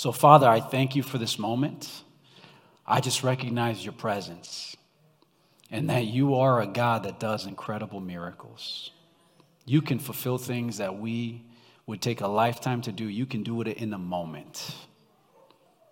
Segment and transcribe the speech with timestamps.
[0.00, 2.04] So, Father, I thank you for this moment.
[2.86, 4.74] I just recognize your presence
[5.70, 8.92] and that you are a God that does incredible miracles.
[9.66, 11.44] You can fulfill things that we
[11.86, 13.04] would take a lifetime to do.
[13.04, 14.74] You can do it in a moment.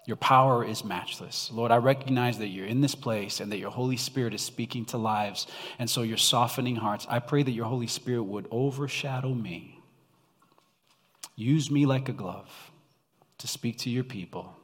[0.07, 1.51] Your power is matchless.
[1.53, 4.87] Lord, I recognize that you're in this place and that your Holy Spirit is speaking
[4.87, 5.47] to lives.
[5.79, 7.07] And so you're softening hearts.
[7.11, 9.83] I pray that your Holy Spirit would overshadow me.
[11.37, 12.51] Use me like a glove
[13.39, 14.55] to speak to your people,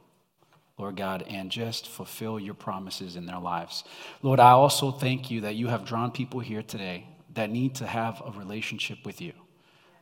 [0.77, 3.83] Lord God, and just fulfill your promises in their lives.
[4.21, 7.87] Lord, I also thank you that you have drawn people here today that need to
[7.87, 9.33] have a relationship with you.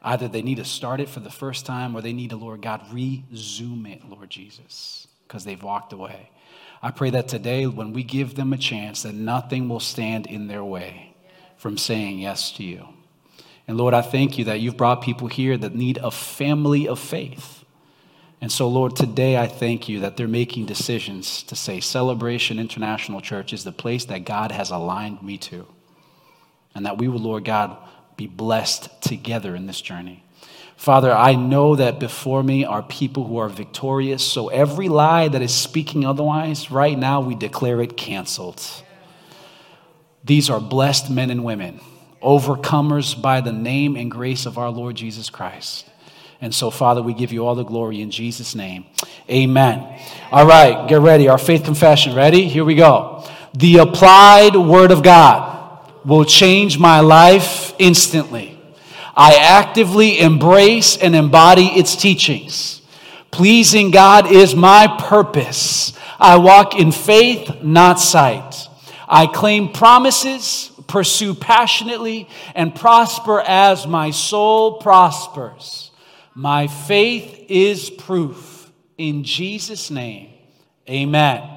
[0.04, 2.62] Either they need to start it for the first time or they need to, Lord
[2.62, 6.30] God, resume it, Lord Jesus, because they've walked away.
[6.82, 10.48] I pray that today, when we give them a chance, that nothing will stand in
[10.48, 11.16] their way
[11.56, 12.90] from saying yes to you.
[13.68, 17.00] And Lord, I thank you that you've brought people here that need a family of
[17.00, 17.63] faith.
[18.44, 23.22] And so, Lord, today I thank you that they're making decisions to say Celebration International
[23.22, 25.66] Church is the place that God has aligned me to
[26.76, 27.78] and that we will, Lord God,
[28.18, 30.26] be blessed together in this journey.
[30.76, 35.42] Father, I know that before me are people who are victorious, so every lie that
[35.42, 38.62] is speaking otherwise, right now we declare it canceled.
[40.26, 41.80] These are blessed men and women,
[42.22, 45.86] overcomers by the name and grace of our Lord Jesus Christ.
[46.44, 48.84] And so, Father, we give you all the glory in Jesus' name.
[49.30, 49.98] Amen.
[50.30, 51.30] All right, get ready.
[51.30, 52.16] Our faith confession.
[52.16, 52.50] Ready?
[52.50, 53.26] Here we go.
[53.54, 58.60] The applied word of God will change my life instantly.
[59.16, 62.82] I actively embrace and embody its teachings.
[63.32, 65.94] Pleasing God is my purpose.
[66.20, 68.68] I walk in faith, not sight.
[69.08, 75.92] I claim promises, pursue passionately, and prosper as my soul prospers.
[76.36, 78.72] My faith is proof.
[78.98, 80.30] In Jesus' name,
[80.90, 81.50] amen.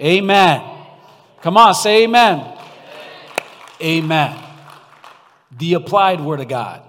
[0.00, 0.62] Amen.
[1.40, 2.56] Come on, say amen.
[3.80, 4.38] Amen.
[5.56, 6.82] The applied word of God.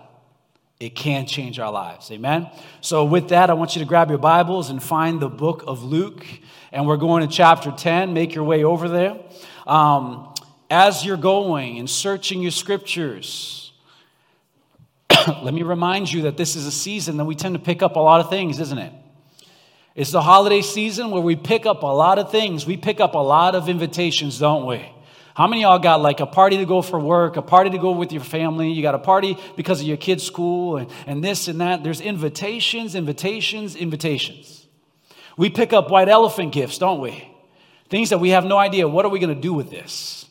[0.80, 2.10] It can change our lives.
[2.10, 2.50] Amen.
[2.80, 5.84] So, with that, I want you to grab your Bibles and find the book of
[5.84, 6.26] Luke.
[6.72, 8.14] And we're going to chapter 10.
[8.14, 9.20] Make your way over there.
[9.68, 10.34] Um,
[10.70, 13.59] as you're going and searching your scriptures,
[15.44, 17.96] let me remind you that this is a season that we tend to pick up
[17.96, 18.94] a lot of things, isn't it?
[19.96, 22.66] It's the holiday season where we pick up a lot of things.
[22.66, 24.90] We pick up a lot of invitations, don't we?
[25.34, 27.92] How many y'all got like a party to go for work, a party to go
[27.92, 28.72] with your family?
[28.72, 31.84] You got a party because of your kid's school and, and this and that.
[31.84, 34.68] There's invitations, invitations, invitations.
[35.38, 37.30] We pick up white elephant gifts, don't we?
[37.90, 38.88] Things that we have no idea.
[38.88, 40.29] What are we going to do with this?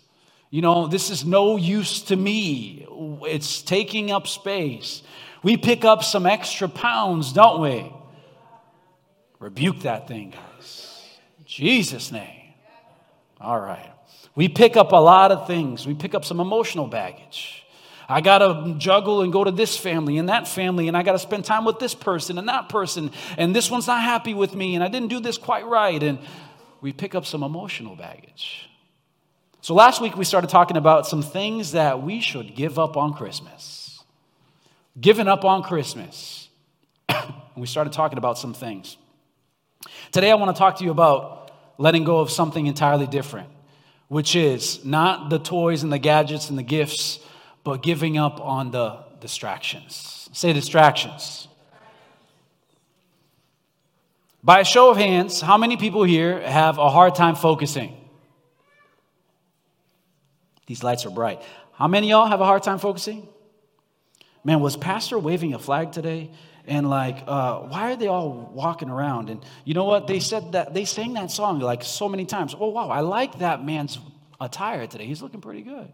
[0.51, 2.87] You know, this is no use to me.
[3.23, 5.03] It's taking up space.
[5.43, 7.93] We pick up some extra pounds, don't we?
[9.39, 11.07] Rebuke that thing, guys.
[11.39, 12.55] In Jesus' name.
[13.41, 13.93] All right.
[14.35, 15.87] We pick up a lot of things.
[15.87, 17.65] We pick up some emotional baggage.
[18.09, 21.13] I got to juggle and go to this family and that family, and I got
[21.13, 24.55] to spend time with this person and that person, and this one's not happy with
[24.55, 26.03] me, and I didn't do this quite right.
[26.03, 26.19] And
[26.81, 28.71] we pick up some emotional baggage.
[29.61, 33.13] So last week we started talking about some things that we should give up on
[33.13, 34.03] Christmas.
[35.01, 36.49] Giving up on Christmas.
[37.57, 38.97] we started talking about some things.
[40.13, 43.49] Today I want to talk to you about letting go of something entirely different
[44.09, 47.21] which is not the toys and the gadgets and the gifts,
[47.63, 50.29] but giving up on the distractions.
[50.33, 51.47] Say distractions.
[54.43, 57.98] By a show of hands, how many people here have a hard time focusing?
[60.69, 61.43] These lights are bright.
[61.73, 63.27] How many y'all have a hard time focusing?
[64.45, 66.31] Man, was Pastor waving a flag today?
[66.69, 69.31] and like uh, why are they all walking around?
[69.31, 70.07] And you know what?
[70.07, 72.55] They said that they sang that song like so many times.
[72.59, 73.99] Oh wow i like that man's
[74.41, 75.07] attire today.
[75.07, 75.91] He's looking pretty good.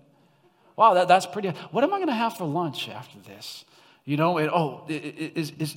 [0.76, 3.64] Wow that, that's pretty what am i going to have for lunch after this?
[4.04, 5.76] You know and oh is, is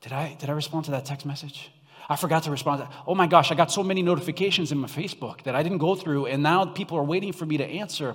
[0.00, 1.70] did i did i respond to that text message
[2.12, 2.86] I forgot to respond.
[3.06, 5.94] Oh my gosh, I got so many notifications in my Facebook that I didn't go
[5.94, 8.14] through, and now people are waiting for me to answer.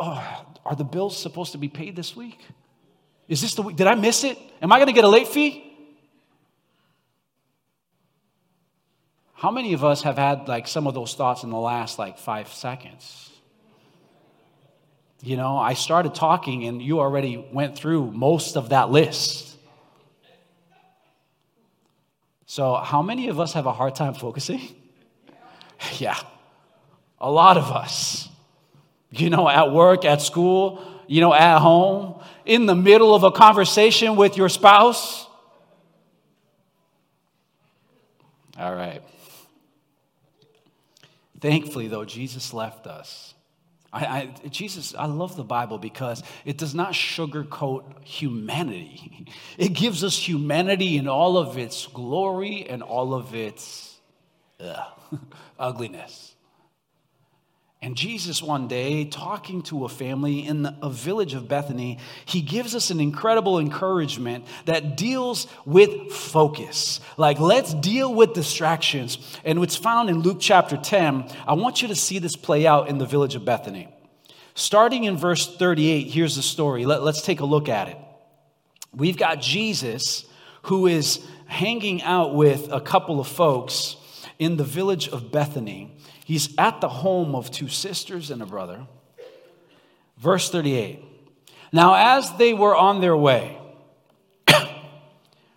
[0.00, 2.38] Oh, are the bills supposed to be paid this week?
[3.26, 3.74] Is this the week?
[3.74, 4.38] Did I miss it?
[4.62, 5.62] Am I going to get a late fee?
[9.32, 12.18] How many of us have had like some of those thoughts in the last like
[12.18, 13.30] five seconds?
[15.22, 19.53] You know, I started talking and you already went through most of that list.
[22.54, 24.60] So, how many of us have a hard time focusing?
[25.98, 26.16] yeah,
[27.20, 28.28] a lot of us.
[29.10, 33.32] You know, at work, at school, you know, at home, in the middle of a
[33.32, 35.26] conversation with your spouse?
[38.56, 39.02] All right.
[41.40, 43.34] Thankfully, though, Jesus left us.
[43.94, 44.00] I,
[44.44, 49.26] I, Jesus, I love the Bible because it does not sugarcoat humanity.
[49.56, 54.00] It gives us humanity in all of its glory and all of its
[54.58, 55.20] ugh,
[55.58, 56.33] ugliness.
[57.84, 62.74] And Jesus, one day, talking to a family in a village of Bethany, he gives
[62.74, 67.00] us an incredible encouragement that deals with focus.
[67.18, 69.18] Like, let's deal with distractions.
[69.44, 71.28] And it's found in Luke chapter 10.
[71.46, 73.94] I want you to see this play out in the village of Bethany.
[74.54, 76.86] Starting in verse 38, here's the story.
[76.86, 77.98] Let, us take a look at it.
[78.94, 80.24] We've got Jesus
[80.62, 83.96] who is hanging out with a couple of folks
[84.38, 85.93] in the village of Bethany.
[86.24, 88.86] He's at the home of two sisters and a brother.
[90.16, 91.04] Verse 38.
[91.70, 93.58] Now, as they were on their way,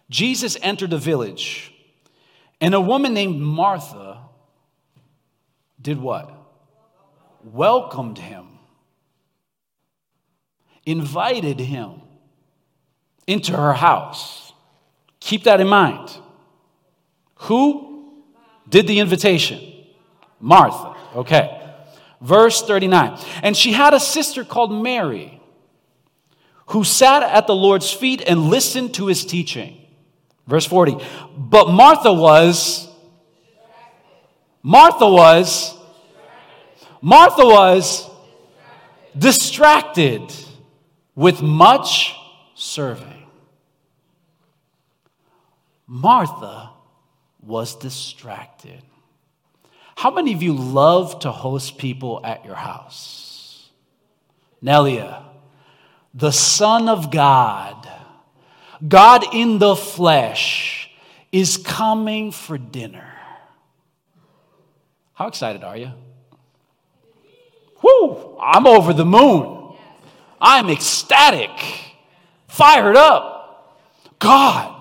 [0.09, 1.73] Jesus entered a village,
[2.59, 4.19] and a woman named Martha
[5.81, 6.33] did what?
[7.45, 8.59] Welcomed him,
[10.85, 12.01] invited him
[13.25, 14.51] into her house.
[15.21, 16.09] Keep that in mind.
[17.35, 18.23] Who
[18.67, 19.75] did the invitation?
[20.39, 20.95] Martha.
[21.15, 21.53] Okay.
[22.21, 23.19] Verse 39.
[23.43, 25.37] And she had a sister called Mary
[26.67, 29.77] who sat at the Lord's feet and listened to his teaching.
[30.47, 30.97] Verse 40.
[31.37, 32.89] But Martha was,
[34.61, 35.77] Martha was,
[37.01, 38.09] Martha was
[39.17, 40.21] distracted
[41.15, 42.15] with much
[42.53, 43.25] serving.
[45.87, 46.71] Martha
[47.41, 48.83] was distracted.
[49.97, 53.67] How many of you love to host people at your house?
[54.63, 55.23] Nelia,
[56.13, 57.89] the Son of God,
[58.87, 60.91] God in the flesh,
[61.31, 63.11] is coming for dinner.
[65.15, 65.93] How excited are you?
[67.81, 69.75] Whoo, I'm over the moon.
[70.39, 71.49] I'm ecstatic,
[72.47, 73.81] fired up.
[74.19, 74.79] God,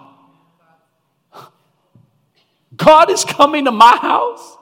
[2.76, 4.55] God is coming to my house.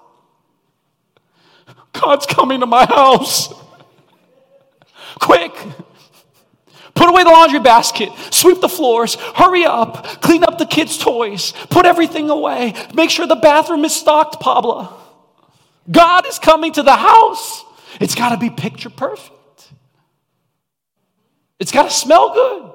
[1.94, 3.52] God's coming to my house.
[5.20, 5.52] Quick.
[6.94, 11.52] Put away the laundry basket, sweep the floors, hurry up, clean up the kids' toys,
[11.69, 14.96] put everything away, make sure the bathroom is stocked, Pablo.
[15.91, 17.64] God is coming to the house.
[18.00, 19.32] It's got to be picture perfect.
[21.58, 22.73] It's got to smell good.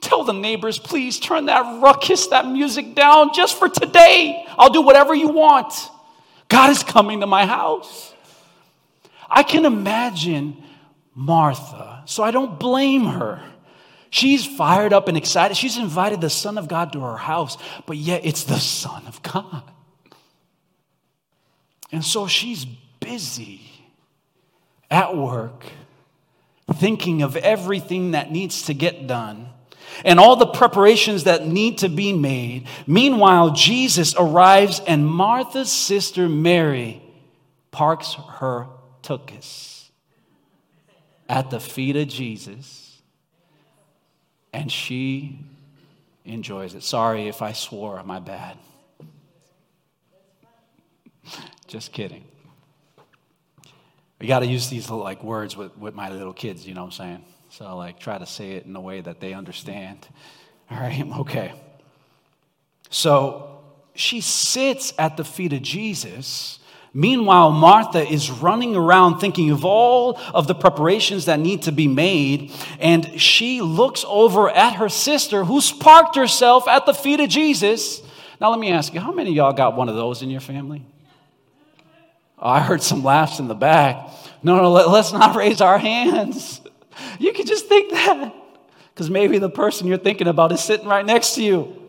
[0.00, 4.46] Tell the neighbors, please turn that ruckus, that music down just for today.
[4.56, 5.74] I'll do whatever you want.
[6.48, 8.14] God is coming to my house.
[9.28, 10.56] I can imagine
[11.14, 13.42] Martha, so I don't blame her.
[14.10, 15.56] She's fired up and excited.
[15.56, 19.22] She's invited the Son of God to her house, but yet it's the Son of
[19.22, 19.62] God.
[21.92, 23.60] And so she's busy
[24.90, 25.64] at work,
[26.74, 29.50] thinking of everything that needs to get done
[30.04, 32.66] and all the preparations that need to be made.
[32.86, 37.02] Meanwhile, Jesus arrives, and Martha's sister Mary
[37.70, 38.66] parks her
[39.02, 39.90] tuchus
[41.28, 43.00] at the feet of Jesus,
[44.52, 45.38] and she
[46.24, 46.82] enjoys it.
[46.82, 48.56] Sorry if I swore, my bad.
[51.66, 52.24] Just kidding.
[54.20, 56.86] We got to use these like words with, with my little kids, you know what
[56.86, 57.24] I'm saying?
[57.58, 60.06] So, I like try to say it in a way that they understand.
[60.70, 61.52] All right, okay.
[62.88, 63.62] So,
[63.96, 66.60] she sits at the feet of Jesus.
[66.94, 71.88] Meanwhile, Martha is running around thinking of all of the preparations that need to be
[71.88, 72.52] made.
[72.78, 78.00] And she looks over at her sister who's parked herself at the feet of Jesus.
[78.40, 80.40] Now, let me ask you, how many of y'all got one of those in your
[80.40, 80.86] family?
[82.38, 84.10] Oh, I heard some laughs in the back.
[84.44, 86.60] No, no, let, us not raise our hands.
[87.18, 88.34] You can just think that
[88.94, 91.80] because maybe the person you're thinking about is sitting right next to you.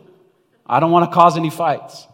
[0.64, 2.06] I don't want to cause any fights.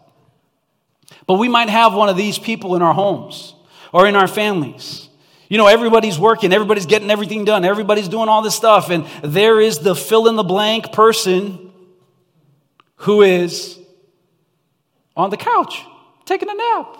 [1.27, 3.53] But we might have one of these people in our homes
[3.93, 5.07] or in our families.
[5.49, 9.61] You know, everybody's working, everybody's getting everything done, everybody's doing all this stuff, and there
[9.61, 11.71] is the fill in the blank person
[12.97, 13.79] who is
[15.15, 15.85] on the couch
[16.25, 16.97] taking a nap.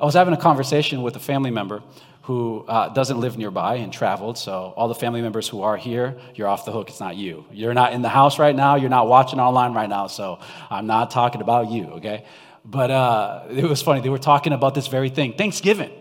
[0.00, 1.82] I was having a conversation with a family member
[2.24, 4.38] who uh, doesn't live nearby and traveled.
[4.38, 6.88] So, all the family members who are here, you're off the hook.
[6.88, 7.44] It's not you.
[7.52, 8.76] You're not in the house right now.
[8.76, 10.06] You're not watching online right now.
[10.06, 10.38] So,
[10.70, 12.24] I'm not talking about you, okay?
[12.64, 14.00] But uh, it was funny.
[14.00, 15.92] They were talking about this very thing Thanksgiving.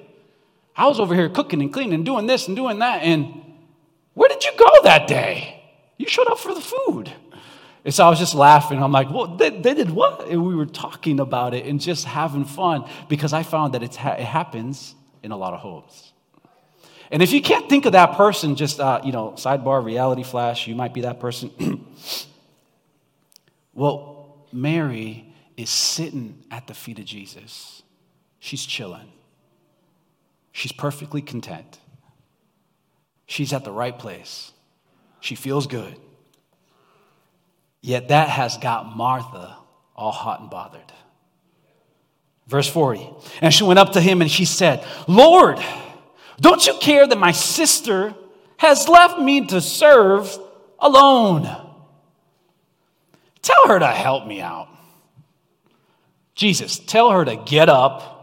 [0.75, 3.03] I was over here cooking and cleaning and doing this and doing that.
[3.03, 3.43] And
[4.13, 5.61] where did you go that day?
[5.97, 7.11] You showed up for the food.
[7.83, 8.81] And so I was just laughing.
[8.81, 10.29] I'm like, well, they, they did what?
[10.29, 14.13] And we were talking about it and just having fun because I found that ha-
[14.13, 16.12] it happens in a lot of homes.
[17.13, 20.67] And if you can't think of that person, just, uh, you know, sidebar, reality flash,
[20.67, 21.51] you might be that person.
[23.73, 27.83] well, Mary is sitting at the feet of Jesus.
[28.39, 29.11] She's chilling.
[30.53, 31.79] She's perfectly content.
[33.27, 34.51] She's at the right place.
[35.19, 35.95] She feels good.
[37.81, 39.55] Yet that has got Martha
[39.95, 40.91] all hot and bothered.
[42.47, 43.07] Verse 40.
[43.39, 45.59] And she went up to him and she said, Lord,
[46.39, 48.13] don't you care that my sister
[48.57, 50.37] has left me to serve
[50.79, 51.43] alone?
[53.41, 54.69] Tell her to help me out.
[56.35, 58.13] Jesus, tell her to get up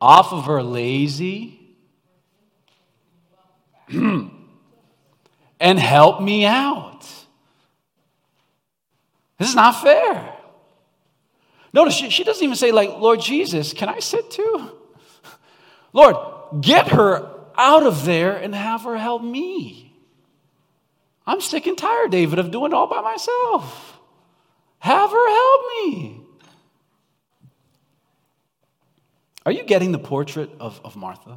[0.00, 1.60] off of her lazy
[3.90, 4.30] and
[5.60, 7.06] help me out.
[9.38, 10.32] This is not fair.
[11.72, 14.70] Notice she, she doesn't even say, like, Lord Jesus, can I sit too?
[15.92, 16.16] Lord,
[16.60, 19.92] get her out of there and have her help me.
[21.26, 23.98] I'm sick and tired, David, of doing it all by myself.
[24.78, 26.20] Have her help me.
[29.46, 31.36] Are you getting the portrait of, of Martha?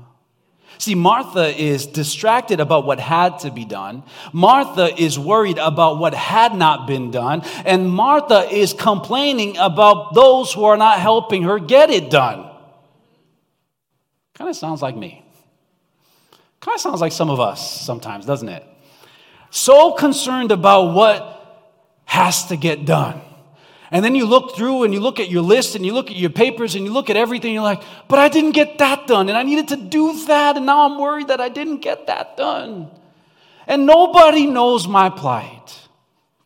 [0.80, 4.04] See, Martha is distracted about what had to be done.
[4.32, 7.42] Martha is worried about what had not been done.
[7.66, 12.47] And Martha is complaining about those who are not helping her get it done.
[14.38, 15.25] Kind of sounds like me.
[16.60, 18.63] Kind of sounds like some of us sometimes, doesn't it?
[19.50, 21.74] So concerned about what
[22.06, 23.22] has to get done.
[23.89, 26.17] And then you look through and you look at your list and you look at
[26.17, 27.53] your papers and you look at everything.
[27.53, 29.29] You're like, but I didn't get that done.
[29.29, 30.58] And I needed to do that.
[30.58, 32.91] And now I'm worried that I didn't get that done.
[33.65, 35.88] And nobody knows my plight.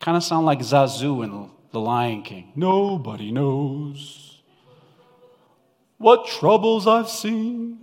[0.00, 2.52] Kind of sound like Zazu in The Lion King.
[2.54, 4.21] Nobody knows
[6.02, 7.78] what troubles I've seen.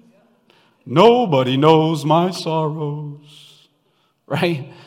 [0.85, 3.67] Nobody knows my sorrows.
[4.27, 4.71] Right?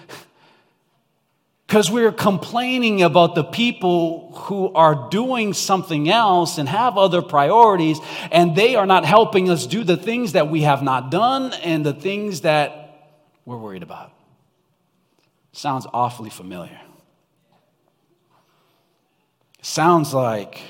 [1.67, 7.99] Because we're complaining about the people who are doing something else and have other priorities,
[8.31, 11.83] and they are not helping us do the things that we have not done and
[11.83, 14.13] the things that we're worried about.
[15.53, 16.79] Sounds awfully familiar.
[19.63, 20.61] Sounds like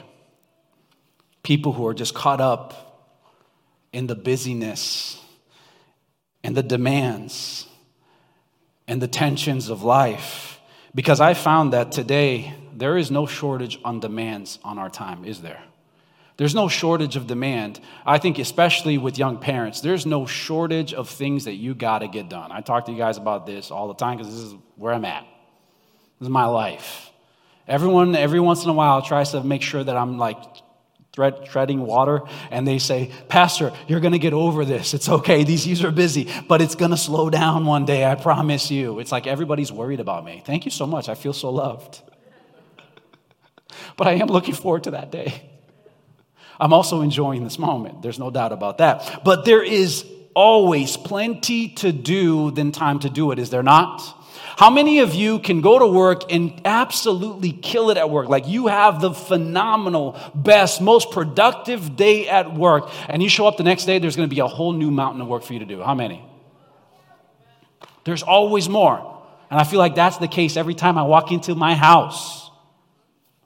[1.43, 3.11] people who are just caught up
[3.93, 5.21] in the busyness
[6.45, 7.67] and the demands
[8.89, 10.61] and the tensions of life
[10.95, 15.41] because I found that today there is no shortage on demands on our time, is
[15.41, 15.63] there?
[16.37, 17.81] There's no shortage of demand.
[18.05, 22.09] I think, especially with young parents, there's no shortage of things that you got to
[22.09, 22.51] get done.
[22.51, 25.05] I talk to you guys about this all the time because this is where I'm
[25.05, 25.25] at.
[26.19, 27.11] This is my life.
[27.69, 30.39] Everyone, every once in a while, tries to make sure that I'm like
[31.13, 34.95] thread, treading water, and they say, Pastor, you're going to get over this.
[34.95, 35.45] It's okay.
[35.45, 38.05] These years are busy, but it's going to slow down one day.
[38.05, 38.99] I promise you.
[38.99, 40.43] It's like everybody's worried about me.
[40.45, 41.09] Thank you so much.
[41.11, 42.01] I feel so loved.
[43.97, 45.51] but I am looking forward to that day.
[46.59, 48.03] I'm also enjoying this moment.
[48.03, 49.23] There's no doubt about that.
[49.25, 54.01] But there is always plenty to do than time to do it, is there not?
[54.63, 58.29] How many of you can go to work and absolutely kill it at work?
[58.29, 63.57] Like you have the phenomenal, best, most productive day at work, and you show up
[63.57, 65.59] the next day, there's going to be a whole new mountain of work for you
[65.59, 65.83] to do.
[65.83, 66.25] How many?
[68.05, 69.25] There's always more.
[69.51, 72.49] And I feel like that's the case every time I walk into my house.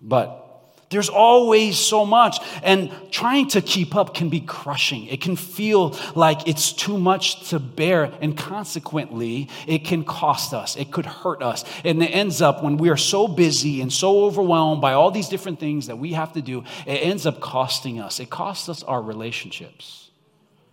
[0.03, 0.46] But
[0.89, 2.39] there's always so much.
[2.63, 5.07] And trying to keep up can be crushing.
[5.07, 8.13] It can feel like it's too much to bear.
[8.21, 10.77] And consequently, it can cost us.
[10.77, 11.65] It could hurt us.
[11.85, 15.29] And it ends up when we are so busy and so overwhelmed by all these
[15.29, 18.21] different things that we have to do, it ends up costing us.
[18.21, 20.11] It costs us our relationships,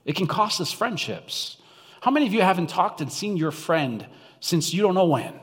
[0.06, 1.58] it can cost us friendships.
[2.02, 4.06] How many of you haven't talked and seen your friend
[4.42, 5.40] since you don't know when?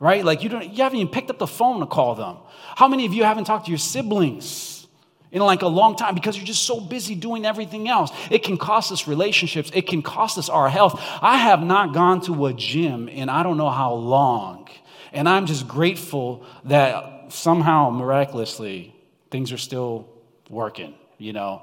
[0.00, 0.24] Right?
[0.24, 2.38] Like you don't you haven't even picked up the phone to call them.
[2.74, 4.88] How many of you haven't talked to your siblings
[5.30, 8.10] in like a long time because you're just so busy doing everything else?
[8.30, 11.00] It can cost us relationships, it can cost us our health.
[11.22, 14.68] I have not gone to a gym in I don't know how long.
[15.12, 18.94] And I'm just grateful that somehow miraculously
[19.30, 20.08] things are still
[20.48, 21.62] working, you know.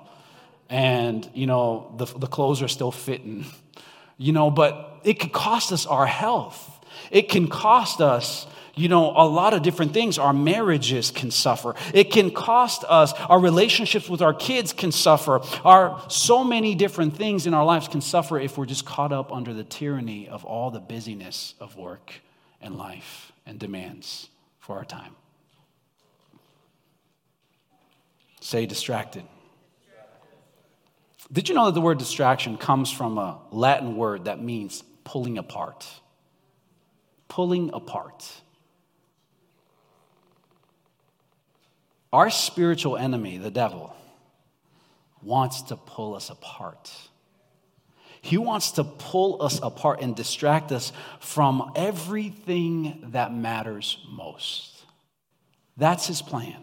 [0.69, 3.45] And, you know, the, the clothes are still fitting,
[4.17, 6.76] you know, but it could cost us our health.
[7.11, 10.19] It can cost us you know, a lot of different things.
[10.19, 11.73] Our marriages can suffer.
[11.93, 13.11] It can cost us.
[13.13, 15.41] Our relationships with our kids can suffer.
[15.65, 19.33] Our so many different things in our lives can suffer if we're just caught up
[19.33, 22.13] under the tyranny of all the busyness of work
[22.61, 25.15] and life and demands for our time.
[28.39, 29.23] Say distracted.
[31.31, 35.37] Did you know that the word distraction comes from a Latin word that means pulling
[35.37, 35.85] apart?
[37.27, 38.31] Pulling apart.
[42.11, 43.95] Our spiritual enemy, the devil,
[45.21, 46.91] wants to pull us apart.
[48.21, 54.83] He wants to pull us apart and distract us from everything that matters most.
[55.75, 56.55] That's his plan.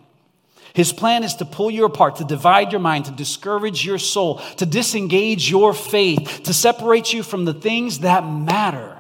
[0.73, 4.39] His plan is to pull you apart, to divide your mind, to discourage your soul,
[4.57, 8.94] to disengage your faith, to separate you from the things that matter.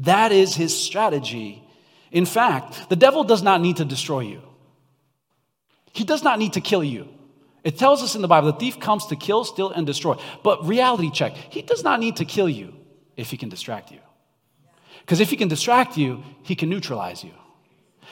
[0.00, 1.62] That is his strategy.
[2.10, 4.42] In fact, the devil does not need to destroy you,
[5.92, 7.08] he does not need to kill you.
[7.64, 10.16] It tells us in the Bible the thief comes to kill, steal, and destroy.
[10.42, 12.74] But reality check, he does not need to kill you
[13.16, 13.98] if he can distract you.
[15.00, 17.32] Because if he can distract you, he can neutralize you.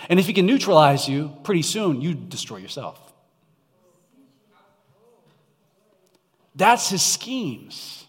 [0.09, 3.01] And if he can neutralize you, pretty soon you destroy yourself.
[6.55, 8.07] That's his schemes.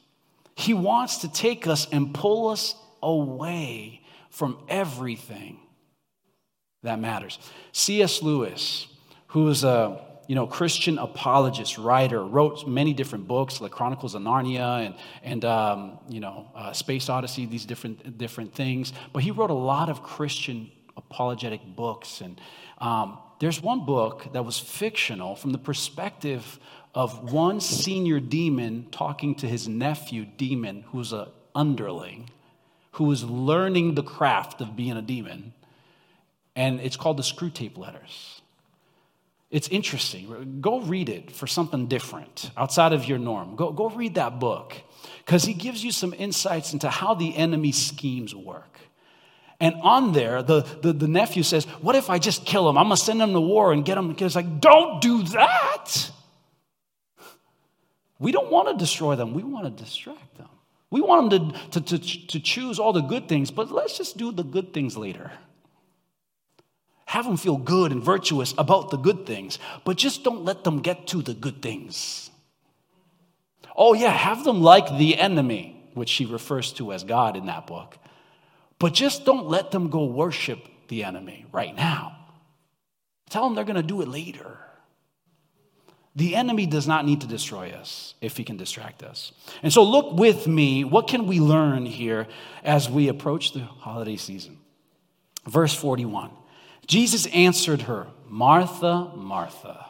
[0.56, 5.60] He wants to take us and pull us away from everything
[6.84, 7.39] that matters.
[7.72, 8.22] C.S.
[8.22, 8.88] Lewis,
[9.27, 14.22] who is a you know, Christian apologist, writer, wrote many different books, like Chronicles of
[14.22, 18.92] Narnia and, and um, you know, uh, Space Odyssey, these different, different things.
[19.13, 22.20] But he wrote a lot of Christian apologetic books.
[22.20, 22.42] And
[22.80, 26.60] um, there's one book that was fictional from the perspective
[26.94, 32.30] of one senior demon talking to his nephew demon, who's an underling,
[32.98, 35.54] who was learning the craft of being a demon.
[36.56, 38.42] And it's called the Screwtape Letters.
[39.51, 40.58] It's interesting.
[40.62, 43.56] Go read it for something different outside of your norm.
[43.56, 44.74] Go, go read that book
[45.20, 48.80] because he gives you some insights into how the enemy schemes work.
[49.60, 52.80] And on there, the, the, the, nephew says, What if I just kill him?
[52.80, 54.16] I'm going to send him to war and get him.
[54.18, 56.12] It's like, Don't do that.
[58.19, 60.50] We don't want to destroy them, we want to distract them.
[60.89, 64.17] We want them to, to, to, to choose all the good things, but let's just
[64.17, 65.32] do the good things later.
[67.06, 70.82] Have them feel good and virtuous about the good things, but just don't let them
[70.82, 72.30] get to the good things.
[73.76, 77.67] Oh, yeah, have them like the enemy, which she refers to as God in that
[77.67, 77.97] book.
[78.80, 82.17] But just don't let them go worship the enemy right now.
[83.30, 84.58] Tell them they're going to do it later.
[86.17, 89.32] The enemy does not need to destroy us if he can distract us.
[89.62, 90.84] And so, look with me.
[90.84, 92.27] What can we learn here
[92.63, 94.58] as we approach the holiday season?
[95.45, 96.32] Verse 41
[96.88, 99.86] Jesus answered her, Martha, Martha.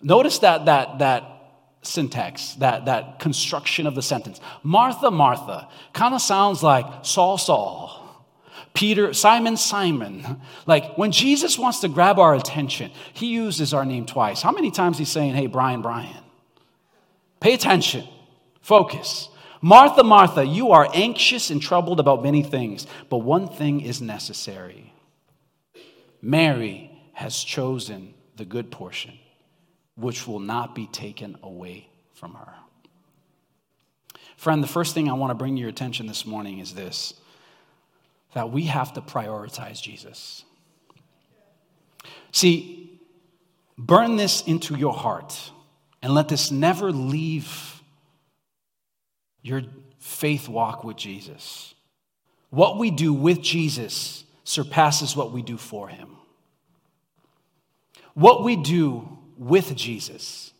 [0.00, 1.24] Notice that, that, that
[1.82, 4.40] syntax, that, that construction of the sentence.
[4.62, 8.01] Martha, Martha kind of sounds like Saul, Saul.
[8.74, 10.40] Peter, Simon, Simon.
[10.66, 14.42] Like when Jesus wants to grab our attention, he uses our name twice.
[14.42, 16.24] How many times he's saying, hey, Brian, Brian?
[17.40, 18.06] Pay attention,
[18.60, 19.28] focus.
[19.60, 24.92] Martha, Martha, you are anxious and troubled about many things, but one thing is necessary.
[26.20, 29.18] Mary has chosen the good portion
[29.96, 32.54] which will not be taken away from her.
[34.36, 37.14] Friend, the first thing I want to bring to your attention this morning is this
[38.34, 40.44] that we have to prioritize Jesus.
[42.32, 43.00] See,
[43.76, 45.38] burn this into your heart
[46.02, 47.82] and let this never leave
[49.42, 49.62] your
[49.98, 51.74] faith walk with Jesus.
[52.50, 56.16] What we do with Jesus surpasses what we do for him.
[58.14, 60.52] What we do with Jesus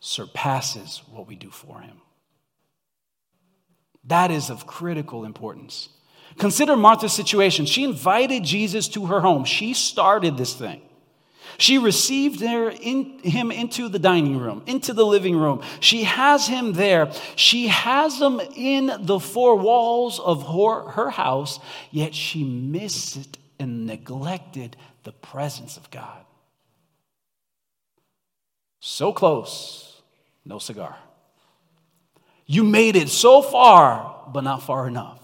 [0.00, 2.00] surpasses what we do for him.
[4.04, 5.88] That is of critical importance.
[6.38, 7.66] Consider Martha's situation.
[7.66, 10.82] She invited Jesus to her home, she started this thing.
[11.60, 15.60] She received in, him into the dining room, into the living room.
[15.80, 17.10] She has him there.
[17.34, 21.58] She has him in the four walls of her, her house,
[21.90, 26.24] yet she missed and neglected the presence of God.
[28.78, 30.00] So close,
[30.44, 30.96] no cigar.
[32.46, 35.20] You made it so far, but not far enough.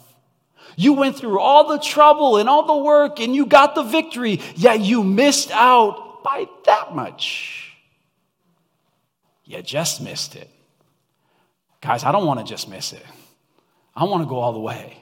[0.77, 4.41] You went through all the trouble and all the work and you got the victory,
[4.57, 7.73] yet you missed out by that much.
[9.45, 10.51] You just missed it.
[11.81, 13.05] Guys, I don't want to just miss it.
[13.95, 14.97] I want to go all the way.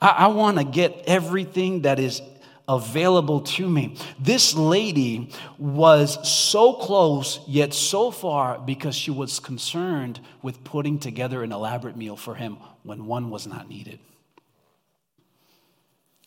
[0.00, 2.20] I, I want to get everything that is
[2.68, 3.96] available to me.
[4.18, 11.42] This lady was so close, yet so far, because she was concerned with putting together
[11.42, 13.98] an elaborate meal for him when one was not needed.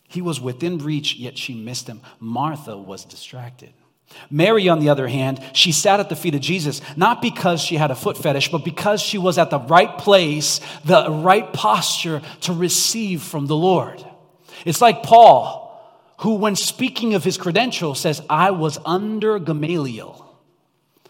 [0.10, 2.02] He was within reach, yet she missed him.
[2.20, 3.72] Martha was distracted.
[4.32, 7.78] Mary, on the other hand, she sat at the feet of Jesus, not because she
[7.78, 12.22] had a foot fetish, but because she was at the right place, the right posture
[12.42, 14.04] to receive from the Lord.
[14.66, 15.68] It's like Paul,
[16.22, 20.26] who, when speaking of his credentials, says, I was under Gamaliel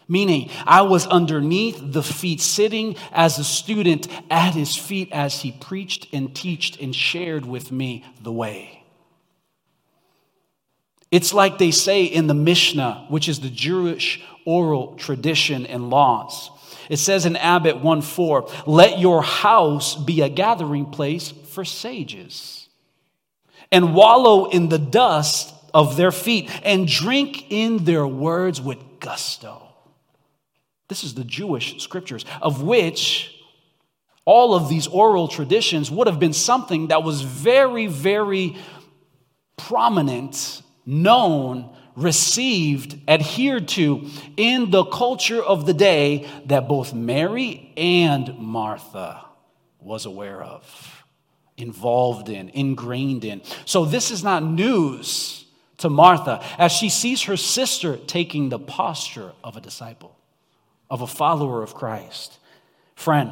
[0.10, 5.52] meaning I was underneath the feet, sitting as a student at his feet as he
[5.52, 8.79] preached and taught and shared with me the way.
[11.12, 16.52] It's like they say in the Mishnah, which is the Jewish oral tradition and laws.
[16.90, 22.68] It says in Avot 1 4, let your house be a gathering place for sages,
[23.72, 29.70] and wallow in the dust of their feet, and drink in their words with gusto.
[30.88, 33.36] This is the Jewish scriptures, of which
[34.26, 38.58] all of these oral traditions would have been something that was very, very
[39.58, 48.38] prominent, known, received, adhered to in the culture of the day that both Mary and
[48.38, 49.26] Martha
[49.80, 51.04] was aware of,
[51.58, 53.42] involved in, ingrained in.
[53.66, 55.46] So this is not news
[55.78, 60.16] to Martha as she sees her sister taking the posture of a disciple
[60.90, 62.40] of a follower of Christ.
[62.96, 63.32] Friend,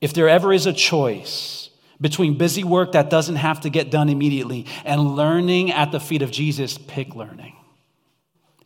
[0.00, 1.69] if there ever is a choice
[2.00, 6.22] between busy work that doesn't have to get done immediately and learning at the feet
[6.22, 7.56] of Jesus, pick learning.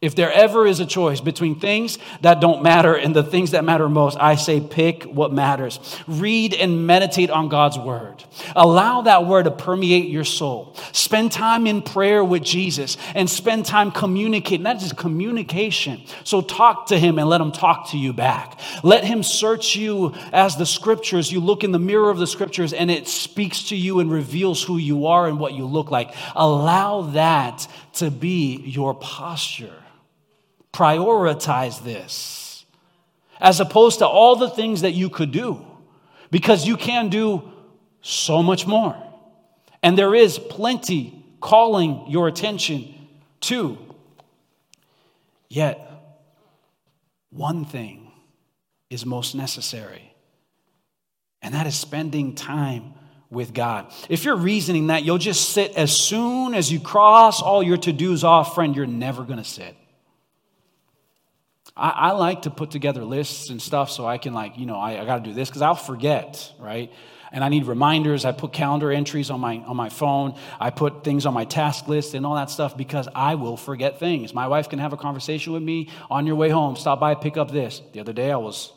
[0.05, 3.65] If there ever is a choice between things that don't matter and the things that
[3.65, 5.81] matter most, I say pick what matters.
[6.07, 8.23] Read and meditate on God's word.
[8.55, 10.77] Allow that word to permeate your soul.
[10.93, 14.65] Spend time in prayer with Jesus and spend time communicating.
[14.65, 16.03] That is communication.
[16.23, 18.61] So talk to him and let him talk to you back.
[18.83, 21.33] Let him search you as the scriptures.
[21.33, 24.63] You look in the mirror of the scriptures and it speaks to you and reveals
[24.63, 26.15] who you are and what you look like.
[26.37, 29.73] Allow that to be your posture
[30.75, 32.67] prioritize this
[33.41, 35.65] as opposed to all the things that you could do
[36.31, 37.53] because you can do
[38.03, 38.97] so much more.
[39.83, 42.95] And there is plenty calling your attention
[43.43, 43.79] to.
[45.49, 45.79] Yet,
[47.31, 48.11] one thing
[48.91, 50.15] is most necessary,
[51.43, 52.95] and that is spending time
[53.31, 53.93] with God.
[54.09, 57.93] If you're reasoning that you'll just sit as soon as you cross all your to
[57.93, 59.77] dos off, friend, you're never going to sit.
[61.77, 64.77] I, I, like to put together lists and stuff so I can, like, you know,
[64.77, 66.93] I, I got to do this because I'll forget, right?
[67.33, 68.25] And I need reminders.
[68.25, 70.39] I put calendar entries on my, on my phone.
[70.61, 73.99] I put things on my task list and all that stuff because I will forget
[73.99, 74.33] things.
[74.33, 76.77] My wife can have a conversation with me on your way home.
[76.77, 77.83] Stop by, pick up this.
[77.93, 78.73] The other day I was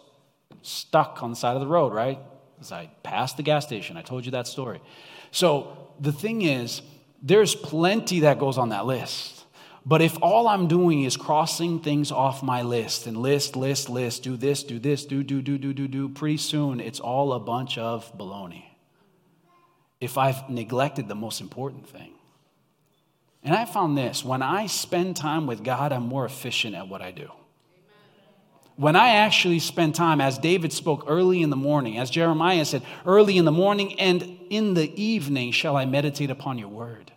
[0.63, 2.17] stuck on the side of the road, right?
[2.59, 3.95] As I passed the gas station.
[3.95, 4.81] I told you that story.
[5.29, 6.81] So the thing is,
[7.21, 9.36] there's plenty that goes on that list.
[9.87, 14.21] But if all I'm doing is crossing things off my list and list, list, list,
[14.21, 17.39] do this, do this, do, do, do, do, do, do, pretty soon it's all a
[17.39, 18.65] bunch of baloney.
[20.01, 22.11] If I've neglected the most important thing.
[23.45, 27.01] And I found this when I spend time with God, I'm more efficient at what
[27.01, 27.31] I do.
[28.75, 32.81] When I actually spend time, as David spoke early in the morning, as Jeremiah said,
[33.05, 37.13] early in the morning and in the evening shall I meditate upon your word.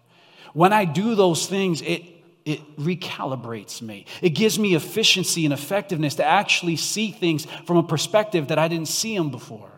[0.52, 4.07] When I do those things, it it recalibrates me.
[4.22, 8.68] It gives me efficiency and effectiveness to actually see things from a perspective that I
[8.68, 9.70] didn't see them before.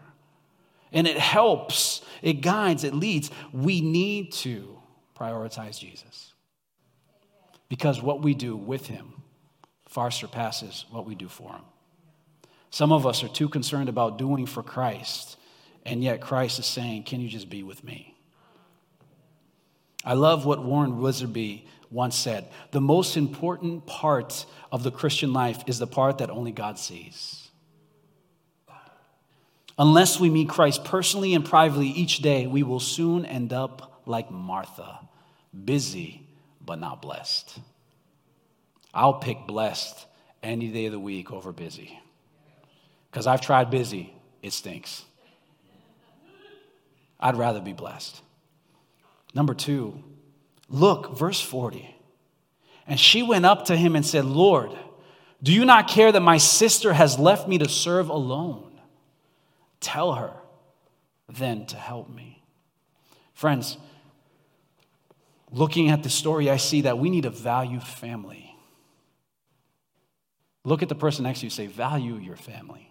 [0.92, 3.30] And it helps, it guides, it leads.
[3.52, 4.78] We need to
[5.18, 6.32] prioritize Jesus
[7.68, 9.14] because what we do with him
[9.88, 11.62] far surpasses what we do for him.
[12.70, 15.36] Some of us are too concerned about doing for Christ,
[15.84, 18.14] and yet Christ is saying, Can you just be with me?
[20.04, 25.62] I love what Warren Wiersbe once said the most important part of the Christian life
[25.66, 27.50] is the part that only God sees.
[29.78, 34.30] Unless we meet Christ personally and privately each day, we will soon end up like
[34.30, 35.00] Martha,
[35.64, 36.26] busy
[36.60, 37.58] but not blessed.
[38.94, 40.06] I'll pick blessed
[40.42, 41.98] any day of the week over busy.
[43.10, 45.04] Because I've tried busy, it stinks.
[47.18, 48.20] I'd rather be blessed.
[49.34, 50.02] Number two,
[50.72, 51.94] Look, verse 40.
[52.86, 54.72] And she went up to him and said, Lord,
[55.42, 58.80] do you not care that my sister has left me to serve alone?
[59.80, 60.32] Tell her
[61.28, 62.42] then to help me.
[63.34, 63.76] Friends,
[65.50, 68.54] looking at the story, I see that we need a value family.
[70.64, 72.88] Look at the person next to you say, value your family.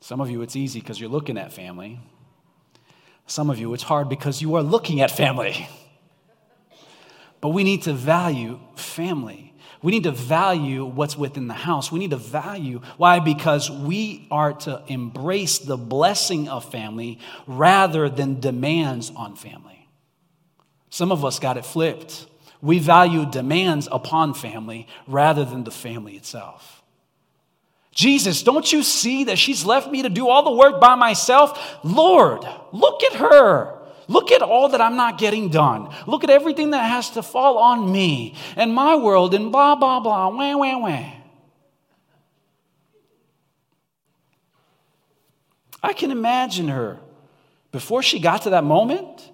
[0.00, 2.00] Some of you, it's easy because you're looking at family.
[3.30, 5.68] Some of you, it's hard because you are looking at family.
[7.40, 9.54] But we need to value family.
[9.82, 11.92] We need to value what's within the house.
[11.92, 12.80] We need to value.
[12.96, 13.20] Why?
[13.20, 19.88] Because we are to embrace the blessing of family rather than demands on family.
[20.90, 22.26] Some of us got it flipped.
[22.60, 26.79] We value demands upon family rather than the family itself.
[27.92, 31.78] Jesus, don't you see that she's left me to do all the work by myself?
[31.82, 33.76] Lord, look at her.
[34.06, 35.94] Look at all that I'm not getting done.
[36.06, 40.00] Look at everything that has to fall on me and my world and blah, blah,
[40.00, 41.12] blah, wah, wah, wah.
[45.82, 46.98] I can imagine her
[47.72, 49.30] before she got to that moment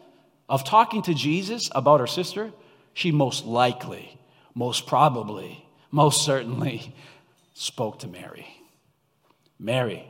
[0.49, 2.53] of talking to Jesus about her sister.
[2.93, 4.19] She most likely,
[4.55, 6.95] most probably, most certainly
[7.57, 8.47] spoke to Mary.
[9.59, 10.07] Mary,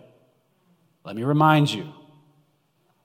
[1.05, 1.87] let me remind you,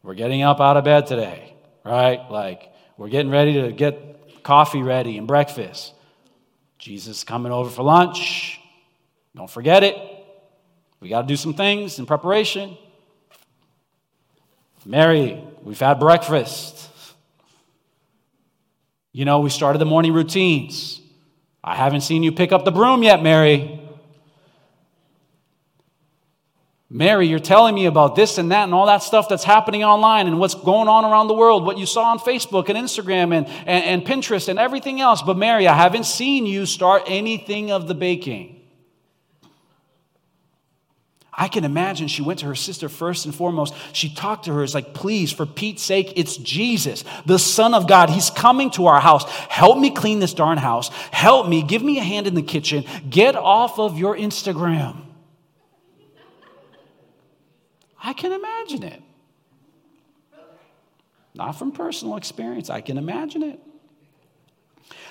[0.03, 1.51] we're getting up out of bed today
[1.83, 2.29] right?
[2.29, 5.93] Like, we're getting ready to get coffee ready and breakfast.
[6.77, 8.59] Jesus coming over for lunch.
[9.35, 9.97] Don't forget it.
[10.99, 12.77] We got to do some things in preparation.
[14.85, 16.89] Mary, we've had breakfast.
[19.11, 21.01] You know, we started the morning routines.
[21.63, 23.80] I haven't seen you pick up the broom yet, Mary.
[26.93, 30.27] Mary, you're telling me about this and that and all that stuff that's happening online
[30.27, 33.47] and what's going on around the world, what you saw on Facebook and Instagram and,
[33.65, 35.21] and, and, Pinterest and everything else.
[35.21, 38.61] But, Mary, I haven't seen you start anything of the baking.
[41.31, 43.73] I can imagine she went to her sister first and foremost.
[43.93, 47.87] She talked to her, it's like, please, for Pete's sake, it's Jesus, the Son of
[47.87, 48.09] God.
[48.09, 49.23] He's coming to our house.
[49.47, 50.89] Help me clean this darn house.
[51.11, 51.63] Help me.
[51.63, 52.83] Give me a hand in the kitchen.
[53.09, 55.05] Get off of your Instagram.
[58.03, 59.01] I can imagine it.
[61.33, 63.59] Not from personal experience, I can imagine it.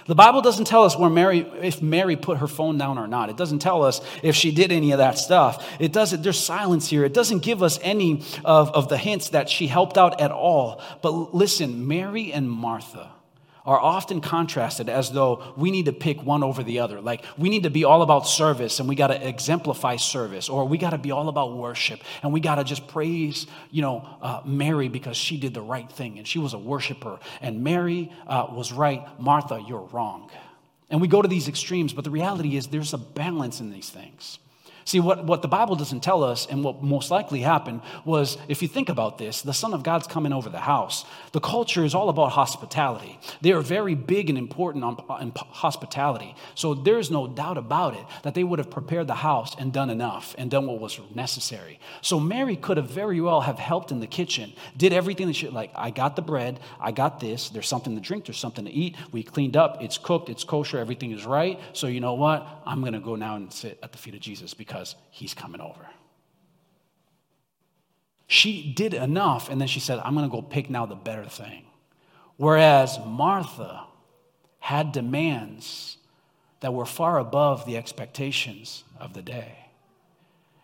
[0.07, 3.31] The Bible doesn't tell us where Mary, if Mary put her phone down or not.
[3.31, 5.67] It doesn't tell us if she did any of that stuff.
[5.79, 7.05] It doesn't, there's silence here.
[7.05, 10.83] It doesn't give us any of, of the hints that she helped out at all.
[11.03, 13.11] But listen, Mary and Martha
[13.65, 17.01] are often contrasted as though we need to pick one over the other.
[17.01, 20.65] Like we need to be all about service and we got to exemplify service, or
[20.67, 24.07] we got to be all about worship and we got to just praise, you know,
[24.23, 27.19] uh, Mary because she did the right thing and she was a worshiper.
[27.41, 29.07] And Mary uh, was right.
[29.21, 30.31] Martha, you're wrong.
[30.91, 33.91] And we go to these extremes, but the reality is there's a balance in these
[33.91, 34.39] things.
[34.85, 38.63] See, what, what the Bible doesn't tell us, and what most likely happened, was if
[38.63, 41.05] you think about this, the Son of God's coming over the house.
[41.33, 43.19] The culture is all about hospitality.
[43.41, 46.35] They are very big and important on, on hospitality.
[46.55, 49.91] So there's no doubt about it that they would have prepared the house and done
[49.91, 51.79] enough and done what was necessary.
[52.01, 55.49] So Mary could have very well have helped in the kitchen, did everything that she,
[55.49, 58.71] like, I got the bread, I got this, there's something to drink, there's something to
[58.71, 61.61] eat, we cleaned up, it's cooked, it's kosher, everything is right.
[61.73, 62.47] So you know what?
[62.67, 65.35] I'm going to go now and sit at the feet of Jesus because because he's
[65.35, 65.85] coming over.
[68.29, 71.25] She did enough, and then she said, I'm going to go pick now the better
[71.25, 71.65] thing.
[72.37, 73.87] Whereas Martha
[74.61, 75.97] had demands
[76.61, 79.59] that were far above the expectations of the day.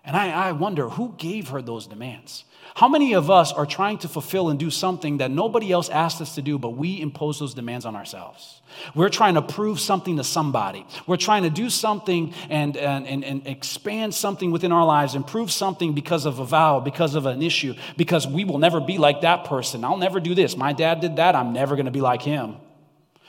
[0.05, 2.45] And I, I, wonder who gave her those demands?
[2.77, 6.21] How many of us are trying to fulfill and do something that nobody else asked
[6.21, 8.61] us to do, but we impose those demands on ourselves?
[8.95, 10.87] We're trying to prove something to somebody.
[11.07, 15.27] We're trying to do something and, and, and, and expand something within our lives and
[15.27, 18.99] prove something because of a vow, because of an issue, because we will never be
[18.99, 19.83] like that person.
[19.83, 20.55] I'll never do this.
[20.55, 21.35] My dad did that.
[21.35, 22.57] I'm never going to be like him.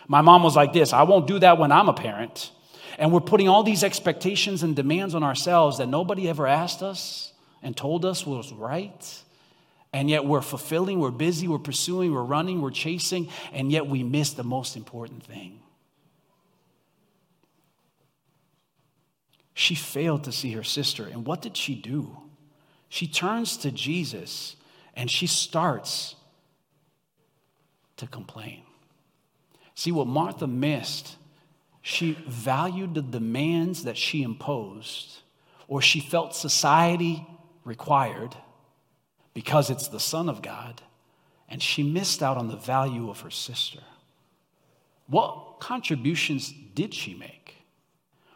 [0.10, 0.92] My mom was like this.
[0.92, 2.52] I won't do that when I'm a parent.
[2.98, 7.32] And we're putting all these expectations and demands on ourselves that nobody ever asked us
[7.64, 9.24] and told us was right.
[9.98, 14.04] And yet we're fulfilling, we're busy, we're pursuing, we're running, we're chasing, and yet we
[14.04, 15.60] miss the most important thing.
[19.56, 21.08] She failed to see her sister.
[21.08, 22.16] And what did she do?
[22.90, 24.56] She turns to Jesus
[24.96, 26.14] and she starts
[27.96, 28.62] to complain.
[29.74, 31.16] See, what Martha missed,
[31.82, 35.22] she valued the demands that she imposed
[35.68, 37.26] or she felt society
[37.64, 38.36] required
[39.38, 40.82] because it's the Son of God,
[41.48, 43.82] and she missed out on the value of her sister.
[45.06, 47.54] What contributions did she make?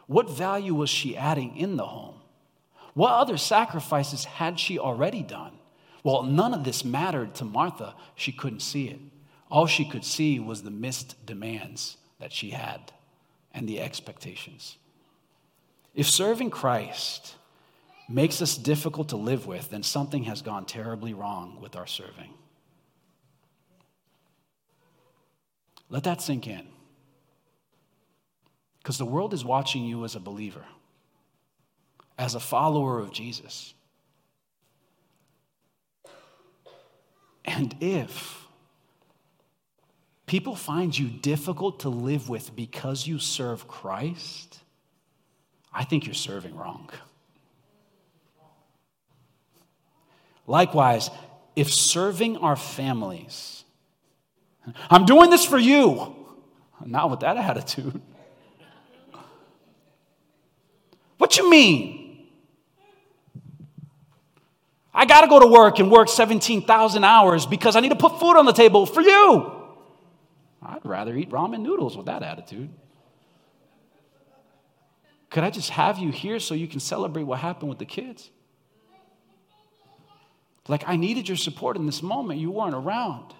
[0.06, 2.20] What value was she adding in the home?
[2.94, 5.58] What other sacrifices had she already done?
[6.04, 7.96] Well, none of this mattered to Martha.
[8.14, 9.00] She couldn't see it.
[9.50, 12.92] All she could see was the missed demands that she had
[13.52, 14.76] and the expectations.
[15.96, 17.34] If serving Christ
[18.12, 22.34] makes us difficult to live with, then something has gone terribly wrong with our serving.
[25.88, 26.66] Let that sink in.
[28.78, 30.64] Because the world is watching you as a believer,
[32.18, 33.74] as a follower of Jesus.
[37.44, 38.46] And if
[40.26, 44.58] people find you difficult to live with because you serve Christ,
[45.72, 46.90] I think you're serving wrong.
[50.52, 51.08] Likewise,
[51.56, 53.64] if serving our families,
[54.90, 56.14] I'm doing this for you,
[56.84, 58.02] not with that attitude.
[61.16, 62.28] What you mean?
[64.92, 68.20] I got to go to work and work 17,000 hours because I need to put
[68.20, 69.52] food on the table for you.
[70.62, 72.68] I'd rather eat ramen noodles with that attitude.
[75.30, 78.28] Could I just have you here so you can celebrate what happened with the kids?
[80.68, 82.40] Like, I needed your support in this moment.
[82.40, 83.34] You weren't around.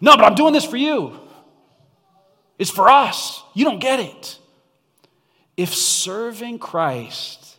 [0.00, 1.18] No, but I'm doing this for you.
[2.58, 3.42] It's for us.
[3.54, 4.38] You don't get it.
[5.56, 7.58] If serving Christ,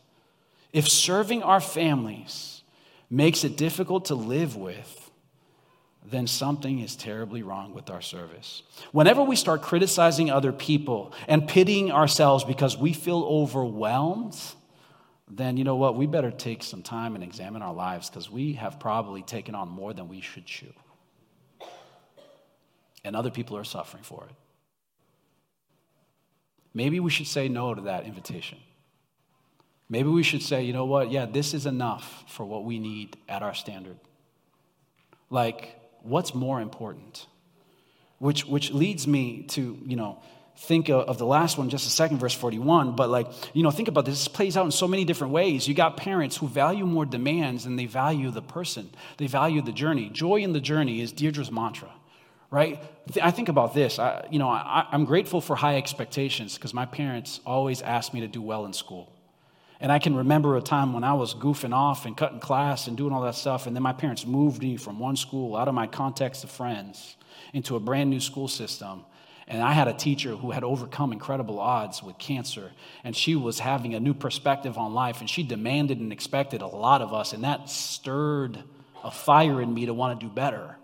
[0.72, 2.64] if serving our families
[3.10, 5.12] makes it difficult to live with,
[6.06, 8.64] then something is terribly wrong with our service.
[8.92, 14.38] Whenever we start criticizing other people and pitying ourselves because we feel overwhelmed,
[15.30, 15.96] then you know what?
[15.96, 19.70] We better take some time and examine our lives because we have probably taken on
[19.70, 20.74] more than we should chew.
[23.04, 24.36] And other people are suffering for it.
[26.74, 28.58] Maybe we should say no to that invitation.
[29.90, 31.12] Maybe we should say, you know what?
[31.12, 33.98] Yeah, this is enough for what we need at our standard.
[35.30, 37.28] Like, what's more important?
[38.18, 40.22] Which, which leads me to, you know,
[40.56, 43.88] think of the last one just a second verse 41 but like you know think
[43.88, 44.20] about this.
[44.20, 45.68] This plays out in so many different ways.
[45.68, 48.90] You got parents who value more demands than they value the person.
[49.18, 50.10] They value the journey.
[50.10, 51.90] Joy in the journey is deirdre's mantra
[52.54, 52.80] right?
[53.20, 53.98] I think about this.
[53.98, 58.22] I, you know I, i'm grateful for high expectations because my parents always asked me
[58.22, 59.12] to do well in school.
[59.84, 62.96] And I can remember a time when I was goofing off and cutting class and
[62.96, 63.68] doing all that stuff.
[63.68, 67.18] And then my parents moved me from one school out of my context of friends
[67.52, 69.04] into a brand new school system.
[69.48, 72.72] And I had a teacher who had overcome incredible odds with cancer,
[73.04, 76.68] and she was having a new perspective on life, and she demanded and expected a
[76.68, 78.64] lot of us, and that stirred
[79.04, 80.78] a fire in me to want to do better.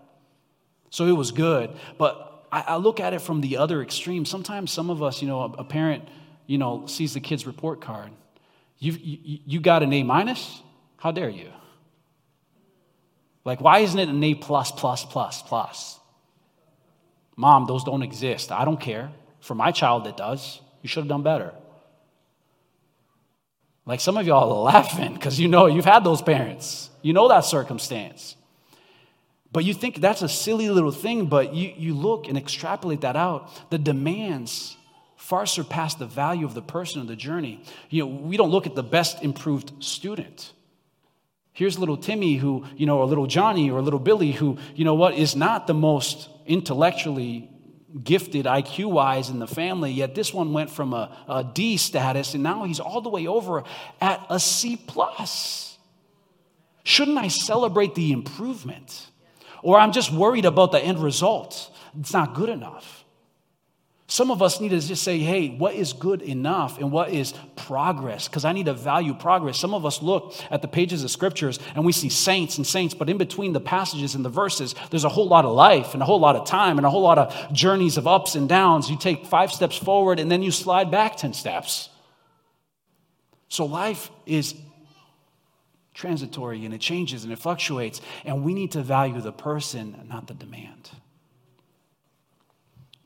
[0.90, 4.24] So it was good, but I, I look at it from the other extreme.
[4.24, 6.08] Sometimes some of us, you know, a, a parent,
[6.46, 8.10] you know, sees the kid's report card.
[8.78, 10.60] You, you, you got an A minus?
[10.96, 11.50] How dare you?
[13.44, 15.99] Like, why isn't it an A plus, plus, plus, plus?
[17.40, 18.52] Mom, those don't exist.
[18.52, 19.10] I don't care.
[19.40, 20.60] For my child, it does.
[20.82, 21.54] You should have done better.
[23.86, 26.90] Like some of y'all are laughing because you know you've had those parents.
[27.00, 28.36] You know that circumstance.
[29.52, 33.16] But you think that's a silly little thing, but you, you look and extrapolate that
[33.16, 33.70] out.
[33.70, 34.76] The demands
[35.16, 37.64] far surpass the value of the person or the journey.
[37.88, 40.52] You know, we don't look at the best improved student.
[41.60, 44.94] Here's little Timmy who, you know, or little Johnny or little Billy who, you know
[44.94, 47.50] what, is not the most intellectually
[48.02, 52.32] gifted IQ wise in the family, yet this one went from a, a D status
[52.32, 53.64] and now he's all the way over
[54.00, 55.76] at a C plus.
[56.82, 59.10] Shouldn't I celebrate the improvement?
[59.62, 61.70] Or I'm just worried about the end result.
[61.98, 62.99] It's not good enough.
[64.10, 67.32] Some of us need to just say, hey, what is good enough and what is
[67.54, 68.26] progress?
[68.26, 69.56] Because I need to value progress.
[69.56, 72.92] Some of us look at the pages of scriptures and we see saints and saints,
[72.92, 76.02] but in between the passages and the verses, there's a whole lot of life and
[76.02, 78.90] a whole lot of time and a whole lot of journeys of ups and downs.
[78.90, 81.88] You take five steps forward and then you slide back 10 steps.
[83.48, 84.56] So life is
[85.94, 90.26] transitory and it changes and it fluctuates, and we need to value the person, not
[90.26, 90.90] the demand.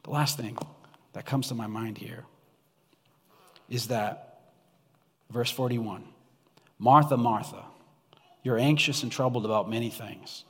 [0.04, 0.56] The last thing
[1.14, 2.24] that comes to my mind here
[3.68, 4.40] is that
[5.30, 6.04] verse 41
[6.78, 7.64] Martha, Martha,
[8.42, 10.44] you're anxious and troubled about many things,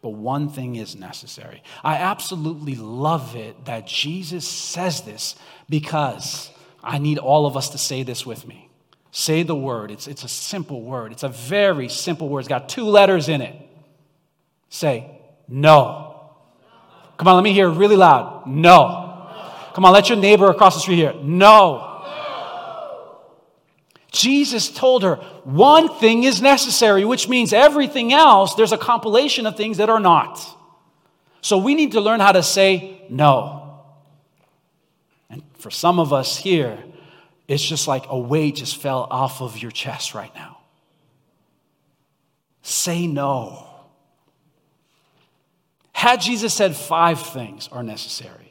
[0.00, 1.62] but one thing is necessary.
[1.84, 5.34] I absolutely love it that Jesus says this
[5.68, 6.50] because
[6.82, 8.70] I need all of us to say this with me.
[9.10, 9.90] Say the word.
[9.90, 11.10] It's, it's a simple word.
[11.10, 12.40] It's a very simple word.
[12.40, 13.56] It's got two letters in it.
[14.68, 15.10] Say,
[15.48, 16.30] no.
[17.16, 18.46] Come on, let me hear really loud.
[18.46, 19.05] No.
[19.76, 21.12] Come on, let your neighbor across the street hear.
[21.12, 22.00] No.
[22.06, 23.18] no.
[24.10, 29.54] Jesus told her one thing is necessary, which means everything else, there's a compilation of
[29.54, 30.42] things that are not.
[31.42, 33.82] So we need to learn how to say no.
[35.28, 36.82] And for some of us here,
[37.46, 40.56] it's just like a weight just fell off of your chest right now.
[42.62, 43.66] Say no.
[45.92, 48.45] Had Jesus said five things are necessary,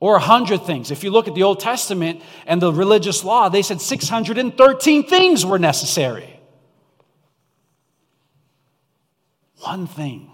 [0.00, 0.90] Or a hundred things.
[0.90, 5.46] If you look at the Old Testament and the religious law, they said 613 things
[5.46, 6.28] were necessary.
[9.60, 10.30] One thing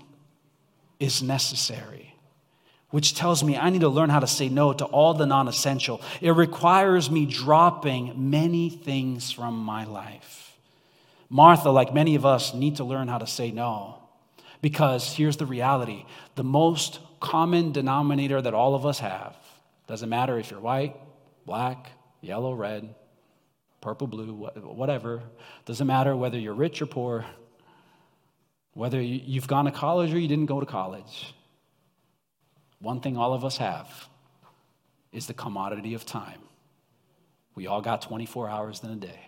[0.99, 2.15] is necessary,
[2.91, 5.47] which tells me I need to learn how to say no to all the non
[5.47, 6.03] essential.
[6.21, 10.59] It requires me dropping many things from my life.
[11.29, 13.99] Martha, like many of us, need to learn how to say no.
[14.61, 16.05] Because here's the reality
[16.35, 19.37] the most common denominator that all of us have
[19.91, 20.95] doesn't matter if you're white,
[21.45, 22.95] black, yellow, red,
[23.81, 25.21] purple, blue, whatever.
[25.65, 27.27] Doesn't matter whether you're rich or poor,
[28.73, 31.35] whether you've gone to college or you didn't go to college.
[32.79, 33.89] One thing all of us have
[35.11, 36.39] is the commodity of time.
[37.57, 39.27] We all got 24 hours in a day.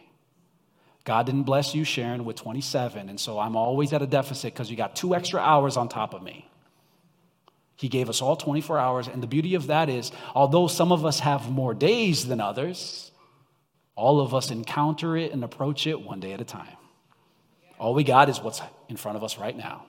[1.03, 4.71] God didn't bless you, Sharon, with 27, and so I'm always at a deficit because
[4.71, 6.49] you got two extra hours on top of me.
[7.83, 11.05] He gave us all 24 hours, and the beauty of that is, although some of
[11.05, 13.11] us have more days than others,
[13.97, 16.77] all of us encounter it and approach it one day at a time.
[17.81, 19.85] All we got is what's in front of us right now.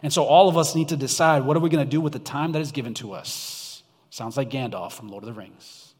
[0.00, 2.12] And so all of us need to decide what are we going to do with
[2.12, 3.82] the time that is given to us?
[4.10, 5.92] Sounds like Gandalf from Lord of the Rings.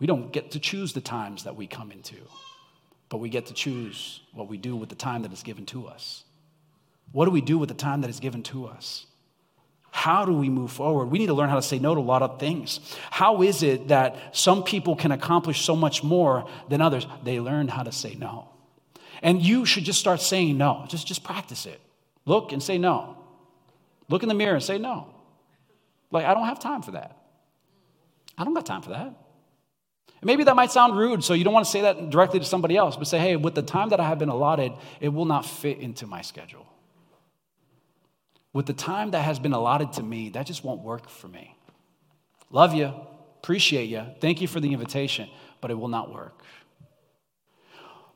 [0.00, 2.16] We don't get to choose the times that we come into,
[3.08, 5.86] but we get to choose what we do with the time that is given to
[5.86, 6.24] us.
[7.12, 9.06] What do we do with the time that is given to us?
[9.90, 11.06] How do we move forward?
[11.06, 12.80] We need to learn how to say no to a lot of things.
[13.10, 17.06] How is it that some people can accomplish so much more than others?
[17.22, 18.48] They learn how to say no.
[19.22, 20.86] And you should just start saying no.
[20.88, 21.78] Just, just practice it.
[22.24, 23.18] Look and say no.
[24.08, 25.08] Look in the mirror and say no.
[26.10, 27.16] Like, I don't have time for that.
[28.38, 29.06] I don't got time for that.
[29.06, 32.46] And maybe that might sound rude, so you don't want to say that directly to
[32.46, 35.26] somebody else, but say, hey, with the time that I have been allotted, it will
[35.26, 36.66] not fit into my schedule.
[38.52, 41.56] With the time that has been allotted to me, that just won't work for me.
[42.50, 42.92] Love you,
[43.38, 45.28] appreciate you, thank you for the invitation,
[45.60, 46.42] but it will not work.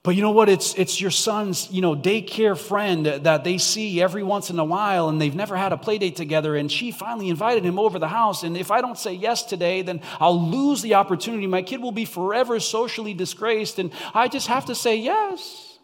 [0.03, 0.49] But you know what?
[0.49, 4.65] It's, it's your son's, you know, daycare friend that they see every once in a
[4.65, 6.55] while and they've never had a play date together.
[6.55, 8.45] And she finally invited him over the house.
[8.45, 11.49] And if I don't say yes today, then I'll lose the opportunity.
[11.49, 13.81] My kid will be forever socially disgraced.
[13.81, 15.77] And I just have to say yes.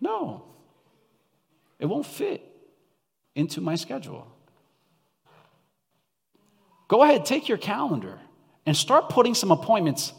[0.00, 0.46] No,
[1.78, 2.55] it won't fit
[3.36, 4.26] into my schedule.
[6.88, 8.18] Go ahead, take your calendar
[8.64, 10.12] and start putting some appointments.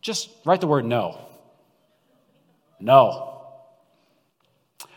[0.00, 1.26] Just write the word no
[2.80, 3.26] no.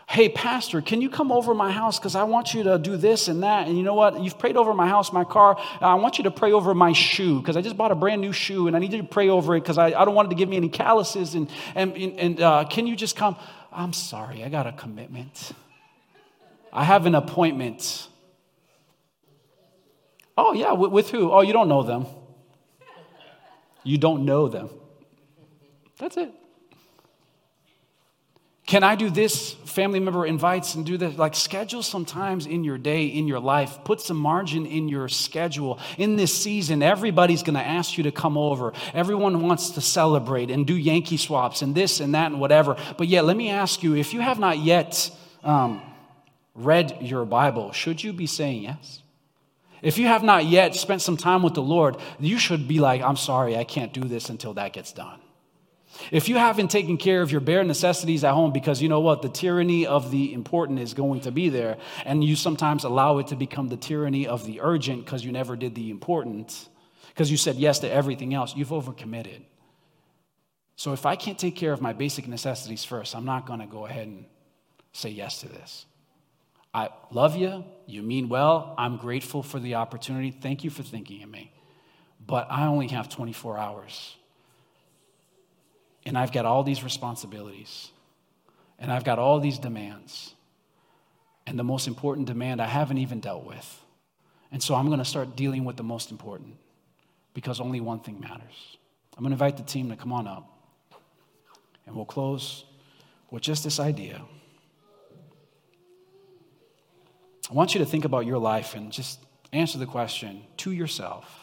[0.08, 1.98] Hey, Pastor, can you come over my house?
[1.98, 3.68] Because I want you to do this and that.
[3.68, 4.22] And you know what?
[4.22, 5.58] You've prayed over my house, my car.
[5.82, 8.32] I want you to pray over my shoe because I just bought a brand new
[8.32, 10.30] shoe and I need you to pray over it because I, I don't want it
[10.30, 11.34] to give me any calluses.
[11.34, 13.38] And, and, and uh, can you just come?
[13.72, 15.54] I'm sorry, I got a commitment.
[16.74, 18.08] I have an appointment.
[20.36, 21.32] Oh, yeah, with, who?
[21.32, 22.08] Oh, you don't know them.
[23.84, 24.70] You don't know them.
[26.00, 26.32] That's it.
[28.66, 29.54] Can I do this?
[29.66, 31.16] Family member invites and do this.
[31.16, 33.80] Like, schedule sometimes in your day, in your life.
[33.84, 35.80] Put some margin in your schedule.
[36.00, 38.74] In this season, everybody's going to ask you to come over.
[38.96, 42.78] Everyone wants to celebrate and do Yankee swaps and this and that and whatever.
[42.98, 45.12] But yet, let me ask you if you have not yet
[45.44, 45.82] um,
[46.56, 49.02] read your Bible, should you be saying yes?
[49.82, 53.02] If you have not yet spent some time with the Lord, you should be like,
[53.02, 55.20] I'm sorry, I can't do this until that gets done.
[56.10, 59.22] If you haven't taken care of your bare necessities at home because you know what,
[59.22, 63.28] the tyranny of the important is going to be there, and you sometimes allow it
[63.28, 66.70] to become the tyranny of the urgent because you never did the important,
[67.10, 69.42] because you said yes to everything else, you've overcommitted.
[70.76, 73.68] So if I can't take care of my basic necessities first, I'm not going to
[73.68, 74.26] go ahead and
[74.94, 75.86] say yes to this.
[76.74, 77.66] I love you.
[77.86, 78.74] You mean well.
[78.78, 80.32] I'm grateful for the opportunity.
[80.32, 81.52] Thank you for thinking of me.
[82.26, 84.16] But I only have 24 hours
[86.06, 87.92] and I've got all these responsibilities,
[88.80, 90.34] and I've got all these demands.
[91.46, 93.82] And the most important demand I haven't even dealt with.
[94.52, 96.56] And so I'm going to start dealing with the most important
[97.34, 98.78] because only one thing matters.
[99.18, 100.50] I'm going to invite the team to come on up.
[101.86, 102.64] And we'll close
[103.30, 104.22] with just this idea.
[107.50, 109.20] I want you to think about your life and just
[109.52, 111.40] answer the question to yourself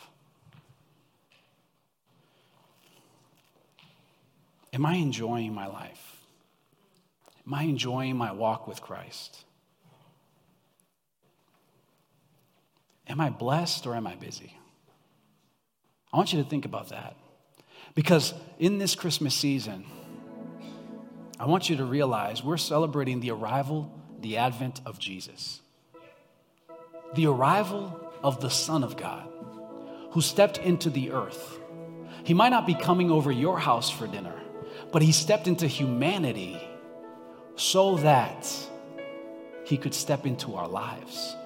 [4.73, 6.17] Am I enjoying my life?
[7.47, 9.45] Am I enjoying my walk with Christ?
[13.09, 14.57] Am I blessed or am I busy?
[16.13, 17.17] I want you to think about that.
[17.97, 19.85] Because in this Christmas season,
[21.41, 25.61] I want you to realize we're celebrating the arrival, the advent of Jesus.
[27.15, 29.31] The arrival of the Son of God
[30.13, 31.59] who stepped into the earth.
[32.25, 34.35] He might not be coming over your house for dinner,
[34.93, 36.61] but he stepped into humanity
[37.57, 38.53] so that
[39.65, 41.37] he could step into our lives.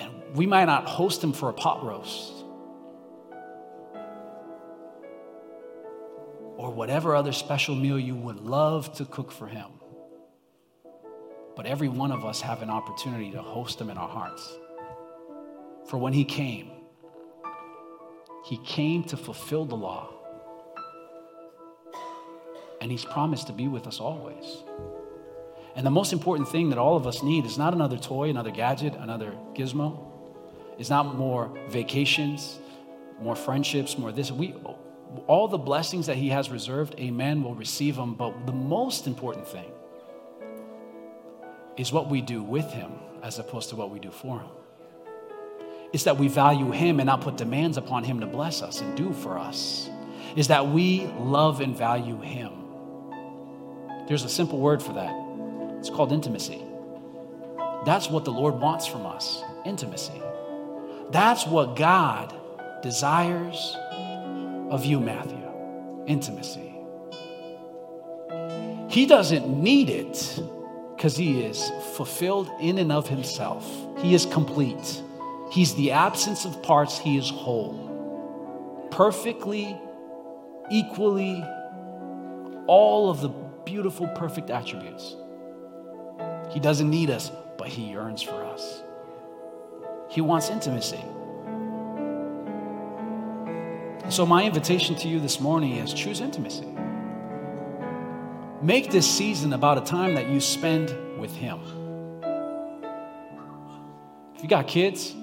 [0.00, 2.32] And we might not host him for a pot roast
[6.56, 9.66] or whatever other special meal you would love to cook for him.
[11.56, 14.56] But every one of us have an opportunity to host him in our hearts.
[15.86, 16.70] For when he came,
[18.44, 20.10] he came to fulfill the law.
[22.80, 24.62] And he's promised to be with us always.
[25.76, 28.50] And the most important thing that all of us need is not another toy, another
[28.50, 29.98] gadget, another gizmo.
[30.78, 32.58] It's not more vacations,
[33.20, 34.30] more friendships, more this.
[34.30, 34.54] We,
[35.26, 38.14] all the blessings that he has reserved, amen, will receive them.
[38.14, 39.70] But the most important thing
[41.76, 44.48] is what we do with him as opposed to what we do for him.
[45.92, 48.96] It's that we value him and not put demands upon him to bless us and
[48.96, 49.88] do for us.
[50.36, 52.52] Is that we love and value him.
[54.08, 55.14] There's a simple word for that.
[55.78, 56.62] It's called intimacy.
[57.84, 60.20] That's what the Lord wants from us intimacy.
[61.10, 62.34] That's what God
[62.82, 63.76] desires
[64.70, 65.44] of you, Matthew
[66.06, 66.74] intimacy.
[68.88, 70.40] He doesn't need it
[71.04, 73.70] because he is fulfilled in and of himself.
[73.98, 75.02] He is complete.
[75.52, 78.88] He's the absence of parts, he is whole.
[78.90, 79.78] Perfectly,
[80.70, 81.44] equally,
[82.66, 83.28] all of the
[83.66, 85.14] beautiful, perfect attributes.
[86.48, 88.82] He doesn't need us, but he yearns for us.
[90.08, 91.04] He wants intimacy.
[94.08, 96.74] So, my invitation to you this morning is choose intimacy.
[98.64, 100.88] Make this season about a time that you spend
[101.20, 101.60] with Him.
[104.34, 105.14] If you got kids,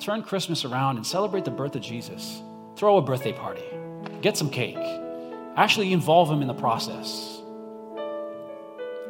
[0.00, 2.42] turn Christmas around and celebrate the birth of Jesus.
[2.74, 3.62] Throw a birthday party,
[4.22, 4.74] get some cake,
[5.54, 7.40] actually involve Him in the process.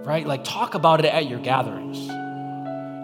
[0.01, 0.27] Right?
[0.27, 2.01] Like, talk about it at your gatherings.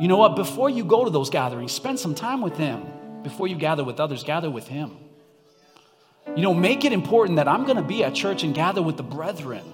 [0.03, 0.37] You know what?
[0.37, 2.85] Before you go to those gatherings, spend some time with Him.
[3.23, 4.99] Before you gather with others, gather with Him.
[6.37, 8.99] You know, make it important that I'm going to be at church and gather with
[8.99, 9.65] the brethren.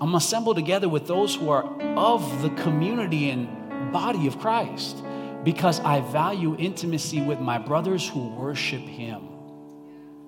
[0.00, 1.64] I'm assembled together with those who are
[1.96, 5.02] of the community and body of Christ
[5.42, 9.28] because I value intimacy with my brothers who worship Him,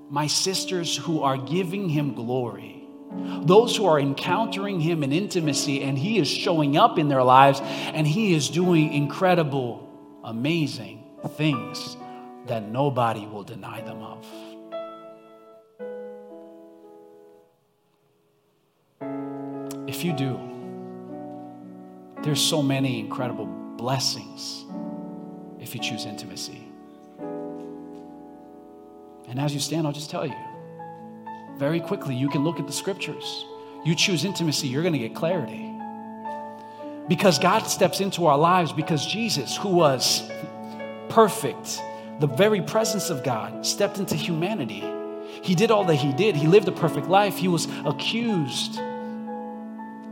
[0.09, 2.85] my sisters who are giving Him glory,
[3.43, 7.61] those who are encountering Him in intimacy and He is showing up in their lives
[7.63, 9.89] and He is doing incredible,
[10.25, 11.05] amazing
[11.37, 11.97] things
[12.47, 14.27] that nobody will deny them of.
[19.91, 20.39] If you do,
[22.23, 24.65] there's so many incredible blessings
[25.59, 26.63] if you choose intimacy.
[29.29, 30.37] And as you stand, I'll just tell you
[31.57, 33.45] very quickly, you can look at the scriptures.
[33.85, 35.69] You choose intimacy, you're going to get clarity.
[37.09, 40.23] Because God steps into our lives, because Jesus, who was
[41.09, 41.81] perfect,
[42.21, 44.85] the very presence of God, stepped into humanity.
[45.43, 46.37] He did all that he did.
[46.37, 47.37] He lived a perfect life.
[47.37, 48.81] He was accused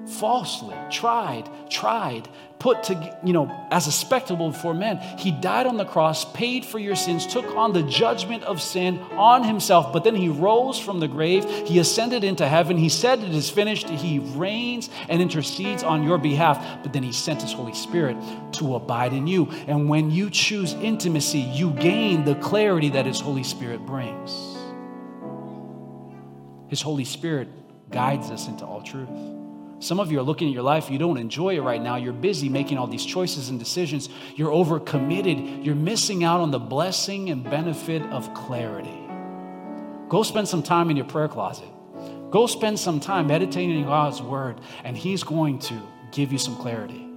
[0.09, 2.28] falsely, tried, tried,
[2.59, 4.98] put to, you know, as a spectacle for men.
[5.18, 8.98] He died on the cross, paid for your sins, took on the judgment of sin
[9.12, 11.44] on himself, but then he rose from the grave.
[11.66, 12.76] He ascended into heaven.
[12.76, 13.88] He said it is finished.
[13.88, 18.16] He reigns and intercedes on your behalf, but then he sent his Holy Spirit
[18.54, 19.50] to abide in you.
[19.66, 24.56] And when you choose intimacy, you gain the clarity that his Holy Spirit brings.
[26.68, 27.48] His Holy Spirit
[27.90, 29.09] guides us into all truth.
[29.81, 31.97] Some of you are looking at your life, you don't enjoy it right now.
[31.97, 34.09] You're busy making all these choices and decisions.
[34.35, 35.64] You're overcommitted.
[35.64, 38.99] You're missing out on the blessing and benefit of clarity.
[40.09, 41.68] Go spend some time in your prayer closet.
[42.31, 46.57] Go spend some time meditating on God's word, and He's going to give you some
[46.57, 47.09] clarity.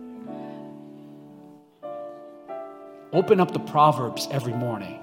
[3.12, 4.99] Open up the Proverbs every morning.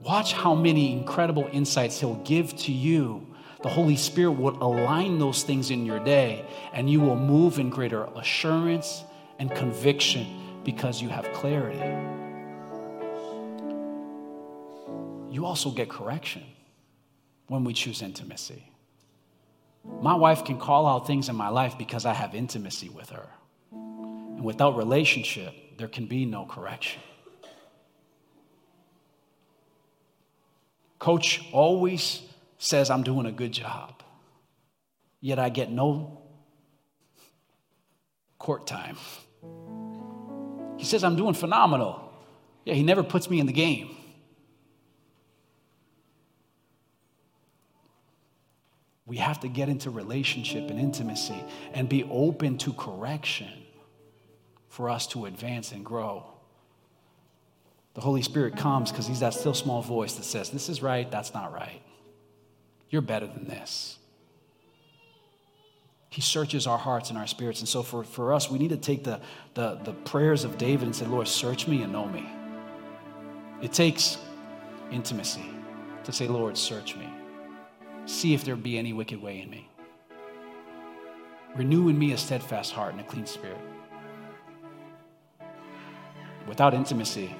[0.00, 3.34] Watch how many incredible insights He'll give to you
[3.66, 7.68] the Holy Spirit will align those things in your day, and you will move in
[7.68, 9.02] greater assurance
[9.40, 11.80] and conviction because you have clarity.
[15.34, 16.44] You also get correction
[17.48, 18.70] when we choose intimacy.
[20.00, 23.28] My wife can call out things in my life because I have intimacy with her.
[23.72, 27.02] And without relationship, there can be no correction.
[31.00, 32.22] Coach always
[32.58, 34.02] says I'm doing a good job,
[35.20, 36.22] yet I get no
[38.38, 38.96] court time.
[40.78, 42.12] He says, I'm doing phenomenal.
[42.64, 43.96] Yeah, he never puts me in the game.
[49.06, 51.42] We have to get into relationship and intimacy
[51.72, 53.50] and be open to correction
[54.68, 56.26] for us to advance and grow.
[57.94, 61.10] The Holy Spirit comes because He's that still small voice that says, This is right,
[61.10, 61.80] that's not right.
[62.90, 63.98] You're better than this.
[66.08, 67.60] He searches our hearts and our spirits.
[67.60, 69.20] And so for, for us, we need to take the,
[69.54, 72.26] the, the prayers of David and say, Lord, search me and know me.
[73.60, 74.18] It takes
[74.90, 75.44] intimacy
[76.04, 77.08] to say, Lord, search me.
[78.06, 79.68] See if there be any wicked way in me.
[81.56, 83.58] Renew in me a steadfast heart and a clean spirit.
[86.46, 87.34] Without intimacy,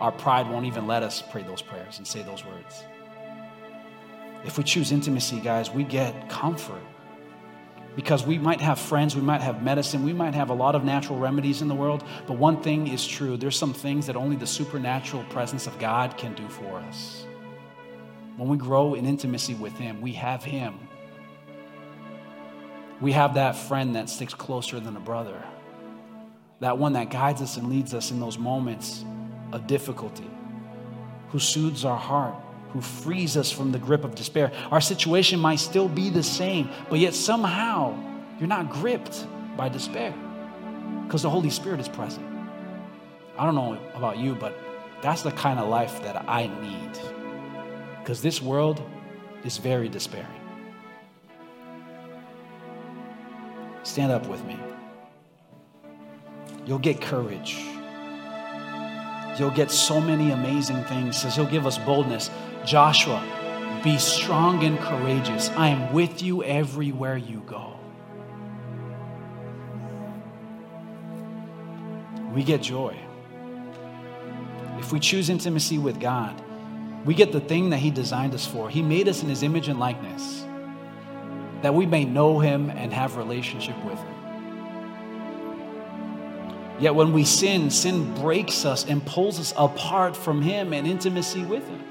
[0.00, 2.84] our pride won't even let us pray those prayers and say those words.
[4.44, 6.82] If we choose intimacy, guys, we get comfort.
[7.96, 10.84] Because we might have friends, we might have medicine, we might have a lot of
[10.84, 14.36] natural remedies in the world, but one thing is true there's some things that only
[14.36, 17.26] the supernatural presence of God can do for us.
[18.36, 20.78] When we grow in intimacy with Him, we have Him.
[23.00, 25.42] We have that friend that sticks closer than a brother,
[26.60, 29.04] that one that guides us and leads us in those moments
[29.52, 30.30] of difficulty,
[31.30, 32.36] who soothes our heart,
[32.72, 34.52] who frees us from the grip of despair.
[34.70, 37.96] Our situation might still be the same, but yet somehow
[38.38, 40.14] you're not gripped by despair
[41.04, 42.26] because the Holy Spirit is present.
[43.36, 44.56] I don't know about you, but
[45.02, 46.98] that's the kind of life that I need
[48.00, 48.82] because this world
[49.44, 50.26] is very despairing.
[53.82, 54.58] Stand up with me.
[56.66, 57.58] You'll get courage
[59.40, 61.16] You'll get so many amazing things.
[61.16, 62.30] Says he'll give us boldness.
[62.66, 63.24] Joshua,
[63.82, 65.48] be strong and courageous.
[65.56, 67.72] I am with you everywhere you go.
[72.34, 72.94] We get joy.
[74.78, 76.38] If we choose intimacy with God,
[77.06, 78.68] we get the thing that He designed us for.
[78.68, 80.44] He made us in His image and likeness,
[81.62, 84.19] that we may know Him and have relationship with Him.
[86.80, 91.44] Yet when we sin, sin breaks us and pulls us apart from Him and intimacy
[91.44, 91.84] with Him.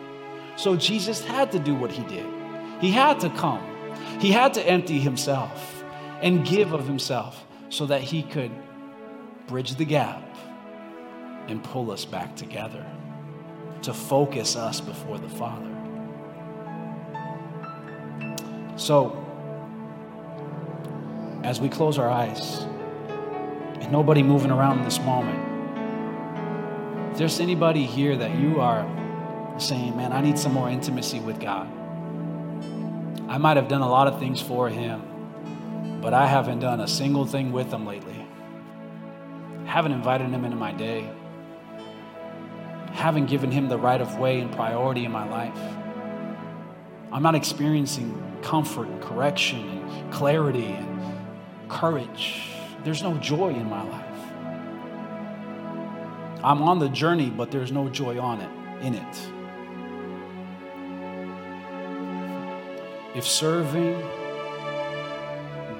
[0.56, 2.26] So Jesus had to do what He did.
[2.82, 3.62] He had to come,
[4.20, 5.84] He had to empty Himself
[6.22, 8.52] and give of Himself so that He could
[9.48, 10.24] bridge the gap
[11.48, 12.86] and pull us back together
[13.84, 15.76] to focus us before the Father.
[18.76, 19.26] So,
[21.44, 22.66] as we close our eyes,
[23.82, 25.39] and nobody moving around in this moment.
[27.11, 28.86] If there's anybody here that you are
[29.59, 31.67] saying, man, I need some more intimacy with God.
[33.27, 36.88] I might have done a lot of things for Him, but I haven't done a
[36.88, 38.25] single thing with Him lately.
[39.65, 41.09] Haven't invited Him into my day.
[42.91, 45.59] Haven't given Him the right of way and priority in my life.
[47.11, 51.01] I'm not experiencing comfort and correction and clarity and
[51.69, 54.05] courage there's no joy in my life.
[56.43, 59.32] I'm on the journey, but there's no joy on it, in it.
[63.15, 64.01] If serving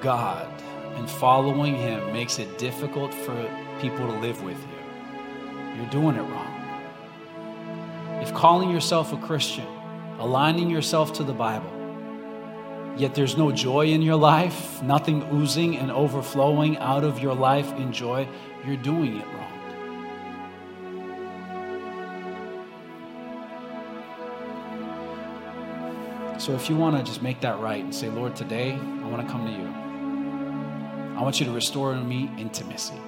[0.00, 0.48] God
[0.96, 3.34] and following Him makes it difficult for
[3.80, 6.56] people to live with you, you're doing it wrong.
[8.20, 9.66] If calling yourself a Christian,
[10.18, 11.79] aligning yourself to the Bible,
[13.00, 17.72] yet there's no joy in your life, nothing oozing and overflowing out of your life
[17.74, 18.28] in joy,
[18.66, 19.60] you're doing it wrong.
[26.38, 29.26] So if you want to just make that right and say, Lord, today I want
[29.26, 31.18] to come to you.
[31.18, 33.00] I want you to restore in me intimacy.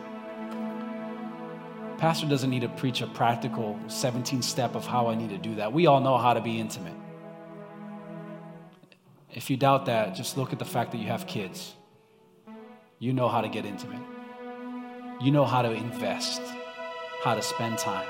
[1.98, 5.54] Pastor doesn't need to preach a practical 17 step of how I need to do
[5.56, 5.72] that.
[5.72, 7.01] We all know how to be intimate.
[9.42, 11.74] If you doubt that, just look at the fact that you have kids.
[13.00, 14.00] You know how to get intimate,
[15.20, 16.40] you know how to invest,
[17.24, 18.06] how to spend time,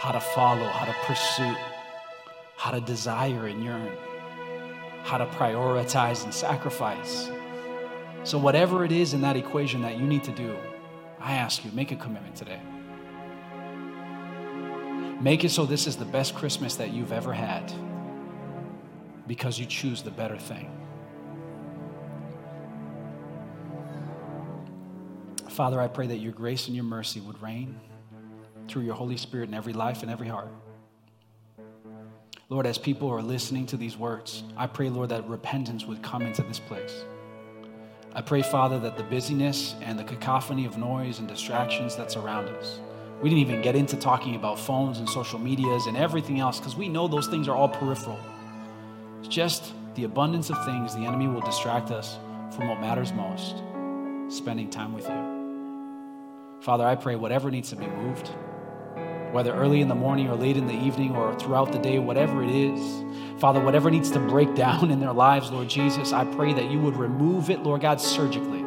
[0.00, 1.56] how to follow, how to pursue,
[2.58, 3.90] how to desire and yearn,
[5.02, 7.30] how to prioritize and sacrifice.
[8.22, 10.58] So, whatever it is in that equation that you need to do,
[11.18, 12.60] I ask you, make a commitment today.
[15.22, 17.72] Make it so this is the best Christmas that you've ever had
[19.26, 20.70] because you choose the better thing.
[25.48, 27.80] Father, I pray that your grace and your mercy would reign
[28.68, 30.50] through your Holy Spirit in every life and every heart.
[32.48, 36.22] Lord, as people are listening to these words, I pray, Lord, that repentance would come
[36.22, 37.04] into this place.
[38.14, 42.48] I pray, Father, that the busyness and the cacophony of noise and distractions that's around
[42.48, 42.80] us,
[43.20, 46.76] we didn't even get into talking about phones and social medias and everything else because
[46.76, 48.18] we know those things are all peripheral.
[49.20, 52.18] It's just the abundance of things the enemy will distract us
[52.50, 53.56] from what matters most
[54.28, 56.56] spending time with you.
[56.60, 58.28] Father, I pray whatever needs to be moved,
[59.32, 62.42] whether early in the morning or late in the evening or throughout the day, whatever
[62.42, 63.04] it is,
[63.38, 66.80] Father, whatever needs to break down in their lives, Lord Jesus, I pray that you
[66.80, 68.64] would remove it, Lord God, surgically.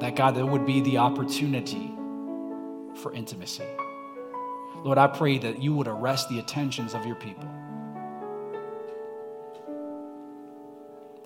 [0.00, 1.92] That, God, there would be the opportunity
[2.94, 3.66] for intimacy.
[4.82, 7.48] Lord, I pray that you would arrest the attentions of your people,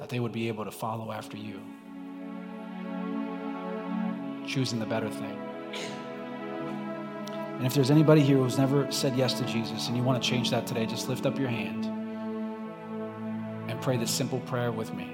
[0.04, 1.58] that they would be able to follow after you,
[4.46, 5.38] choosing the better thing.
[7.56, 10.28] And if there's anybody here who's never said yes to Jesus and you want to
[10.28, 11.86] change that today, just lift up your hand
[13.70, 15.10] and pray this simple prayer with me.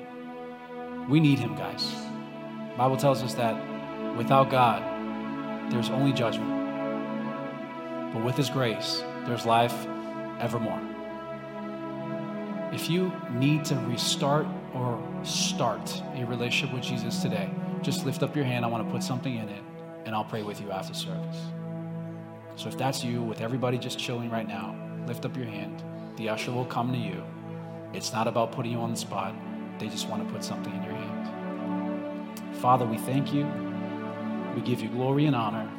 [1.09, 1.95] We need him, guys.
[2.77, 3.55] Bible tells us that
[4.17, 4.83] without God,
[5.71, 6.51] there's only judgment.
[8.13, 9.87] But with his grace, there's life
[10.41, 10.83] evermore.
[12.73, 17.51] If you need to restart or start a relationship with Jesus today,
[17.83, 18.65] just lift up your hand.
[18.65, 19.63] I want to put something in it,
[20.05, 21.39] and I'll pray with you after service.
[22.57, 25.83] So if that's you, with everybody just chilling right now, lift up your hand.
[26.17, 27.23] The usher will come to you.
[27.93, 29.35] It's not about putting you on the spot,
[29.79, 32.57] they just want to put something in your hand.
[32.59, 33.51] Father, we thank you.
[34.55, 35.71] We give you glory and honor.